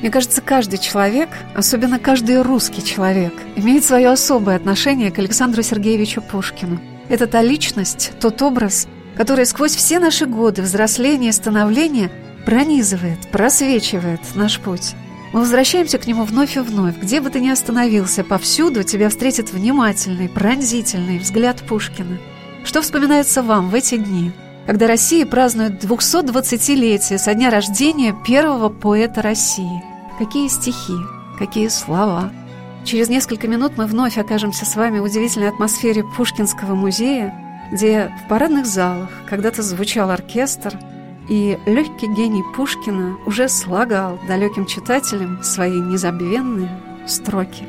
Мне 0.00 0.10
кажется, 0.10 0.40
каждый 0.40 0.78
человек, 0.78 1.28
особенно 1.54 1.98
каждый 1.98 2.40
русский 2.42 2.84
человек, 2.84 3.32
имеет 3.56 3.84
свое 3.84 4.10
особое 4.10 4.56
отношение 4.56 5.10
к 5.10 5.18
Александру 5.18 5.62
Сергеевичу 5.62 6.22
Пушкину. 6.22 6.80
Это 7.08 7.26
та 7.26 7.42
личность, 7.42 8.12
тот 8.20 8.40
образ, 8.42 8.86
который 9.16 9.44
сквозь 9.44 9.74
все 9.74 9.98
наши 9.98 10.26
годы 10.26 10.62
взросления 10.62 11.30
и 11.30 11.32
становления 11.32 12.10
пронизывает, 12.46 13.18
просвечивает 13.32 14.20
наш 14.34 14.60
путь. 14.60 14.94
Мы 15.32 15.40
возвращаемся 15.40 15.98
к 15.98 16.06
нему 16.06 16.24
вновь 16.24 16.56
и 16.56 16.60
вновь. 16.60 16.96
Где 16.96 17.20
бы 17.20 17.28
ты 17.28 17.40
ни 17.40 17.48
остановился, 17.48 18.24
повсюду 18.24 18.82
тебя 18.82 19.10
встретит 19.10 19.52
внимательный, 19.52 20.28
пронзительный 20.28 21.18
взгляд 21.18 21.62
Пушкина. 21.66 22.18
Что 22.64 22.80
вспоминается 22.80 23.42
вам 23.42 23.68
в 23.68 23.74
эти 23.74 23.96
дни, 23.96 24.32
когда 24.66 24.86
Россия 24.86 25.26
празднует 25.26 25.84
220-летие 25.84 27.18
со 27.18 27.34
дня 27.34 27.50
рождения 27.50 28.16
первого 28.26 28.70
поэта 28.70 29.20
России? 29.20 29.82
Какие 30.18 30.48
стихи, 30.48 30.94
какие 31.38 31.68
слова. 31.68 32.32
Через 32.84 33.08
несколько 33.10 33.48
минут 33.48 33.72
мы 33.76 33.86
вновь 33.86 34.16
окажемся 34.16 34.64
с 34.64 34.74
вами 34.76 34.98
в 34.98 35.04
удивительной 35.04 35.50
атмосфере 35.50 36.04
Пушкинского 36.04 36.74
музея, 36.74 37.34
где 37.70 38.10
в 38.24 38.28
парадных 38.28 38.64
залах 38.66 39.10
когда-то 39.28 39.62
звучал 39.62 40.10
оркестр, 40.10 40.78
и 41.28 41.58
легкий 41.66 42.06
гений 42.06 42.44
Пушкина 42.54 43.18
уже 43.26 43.48
слагал 43.48 44.18
далеким 44.26 44.66
читателям 44.66 45.42
свои 45.42 45.78
незабвенные 45.78 46.70
строки. 47.06 47.64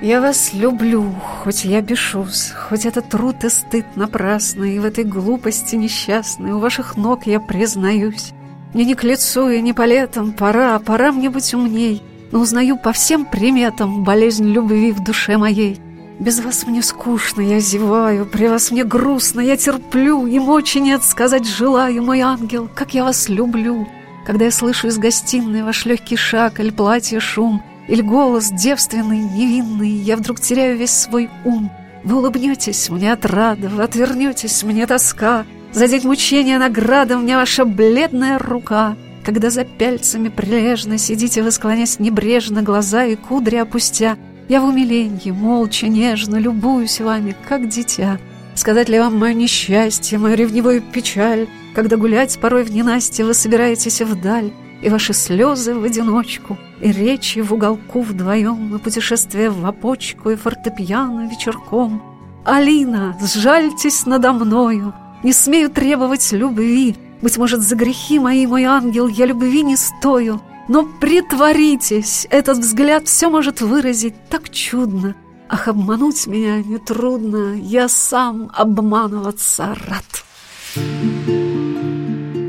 Я 0.00 0.20
вас 0.20 0.52
люблю, 0.52 1.14
хоть 1.44 1.64
я 1.64 1.80
бешусь, 1.80 2.50
хоть 2.50 2.86
это 2.86 3.02
труд 3.02 3.44
и 3.44 3.48
стыд 3.48 3.86
напрасный, 3.94 4.74
и 4.74 4.78
в 4.80 4.84
этой 4.84 5.04
глупости 5.04 5.76
несчастной 5.76 6.50
у 6.52 6.58
ваших 6.58 6.96
ног 6.96 7.26
я 7.26 7.38
признаюсь. 7.38 8.32
Мне 8.74 8.84
не 8.84 8.94
к 8.96 9.04
лицу 9.04 9.48
и 9.48 9.60
не 9.60 9.72
по 9.72 9.86
летам, 9.86 10.32
пора, 10.32 10.78
пора 10.80 11.12
мне 11.12 11.30
быть 11.30 11.54
умней, 11.54 12.02
но 12.32 12.40
узнаю 12.40 12.78
по 12.78 12.92
всем 12.92 13.24
приметам 13.24 14.02
болезнь 14.02 14.50
любви 14.50 14.90
в 14.90 15.04
душе 15.04 15.36
моей. 15.36 15.78
Без 16.22 16.38
вас 16.38 16.68
мне 16.68 16.82
скучно, 16.82 17.40
я 17.40 17.58
зеваю, 17.58 18.26
при 18.26 18.46
вас 18.46 18.70
мне 18.70 18.84
грустно, 18.84 19.40
я 19.40 19.56
терплю, 19.56 20.24
и 20.28 20.38
мочи 20.38 20.78
нет 20.78 21.02
сказать 21.02 21.44
желаю, 21.44 22.04
мой 22.04 22.20
ангел, 22.20 22.70
как 22.72 22.94
я 22.94 23.02
вас 23.02 23.28
люблю. 23.28 23.88
Когда 24.24 24.44
я 24.44 24.52
слышу 24.52 24.86
из 24.86 24.98
гостиной 24.98 25.64
ваш 25.64 25.84
легкий 25.84 26.14
шаг 26.14 26.60
или 26.60 26.70
платье 26.70 27.18
шум, 27.18 27.60
или 27.88 28.02
голос 28.02 28.50
девственный, 28.52 29.18
невинный, 29.18 29.90
я 29.90 30.16
вдруг 30.16 30.38
теряю 30.38 30.78
весь 30.78 30.92
свой 30.92 31.28
ум. 31.44 31.72
Вы 32.04 32.18
улыбнетесь 32.18 32.88
мне 32.88 33.12
от 33.12 33.26
рада, 33.26 33.68
вы 33.68 33.82
отвернетесь 33.82 34.62
мне 34.62 34.86
тоска, 34.86 35.44
Задеть 35.72 36.04
мучения 36.04 36.58
награда 36.60 37.18
мне 37.18 37.34
ваша 37.34 37.64
бледная 37.64 38.38
рука, 38.38 38.96
Когда 39.24 39.50
за 39.50 39.64
пяльцами 39.64 40.28
прилежно 40.28 40.98
сидите 40.98 41.42
вы, 41.42 41.50
склонясь 41.50 41.98
небрежно, 41.98 42.62
глаза 42.62 43.06
и 43.06 43.16
кудри 43.16 43.56
опустя. 43.56 44.16
Я 44.52 44.60
в 44.60 44.66
умиленье, 44.66 45.32
молча, 45.32 45.88
нежно 45.88 46.36
любуюсь 46.36 47.00
вами, 47.00 47.34
как 47.48 47.70
дитя. 47.70 48.18
Сказать 48.54 48.90
ли 48.90 48.98
вам 48.98 49.18
мое 49.18 49.32
несчастье, 49.32 50.18
мою 50.18 50.36
ревнивую 50.36 50.82
печаль, 50.82 51.48
Когда 51.74 51.96
гулять 51.96 52.38
порой 52.38 52.62
в 52.62 52.70
ненастье 52.70 53.24
вы 53.24 53.32
собираетесь 53.32 54.02
вдаль, 54.02 54.52
И 54.82 54.90
ваши 54.90 55.14
слезы 55.14 55.74
в 55.74 55.84
одиночку, 55.84 56.58
и 56.82 56.92
речи 56.92 57.38
в 57.38 57.54
уголку 57.54 58.02
вдвоем, 58.02 58.76
И 58.76 58.78
путешествие 58.78 59.48
в 59.48 59.64
опочку, 59.64 60.28
и 60.28 60.36
фортепиано 60.36 61.30
вечерком. 61.30 62.02
Алина, 62.44 63.16
сжальтесь 63.22 64.04
надо 64.04 64.34
мною, 64.34 64.92
не 65.22 65.32
смею 65.32 65.70
требовать 65.70 66.30
любви. 66.30 66.94
Быть 67.22 67.38
может, 67.38 67.62
за 67.62 67.74
грехи 67.74 68.18
мои, 68.18 68.46
мой 68.46 68.64
ангел, 68.64 69.08
я 69.08 69.24
любви 69.24 69.62
не 69.62 69.76
стою. 69.76 70.42
Но 70.68 70.84
притворитесь, 71.00 72.26
этот 72.30 72.58
взгляд 72.58 73.08
все 73.08 73.28
может 73.28 73.60
выразить 73.60 74.14
так 74.28 74.50
чудно. 74.50 75.14
Ах, 75.48 75.68
обмануть 75.68 76.26
меня 76.26 76.62
нетрудно, 76.62 77.54
я 77.54 77.88
сам 77.88 78.50
обманываться 78.54 79.76
рад. 79.86 80.24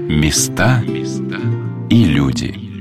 Места 0.10 0.84
и 1.90 2.06
люди. 2.06 2.73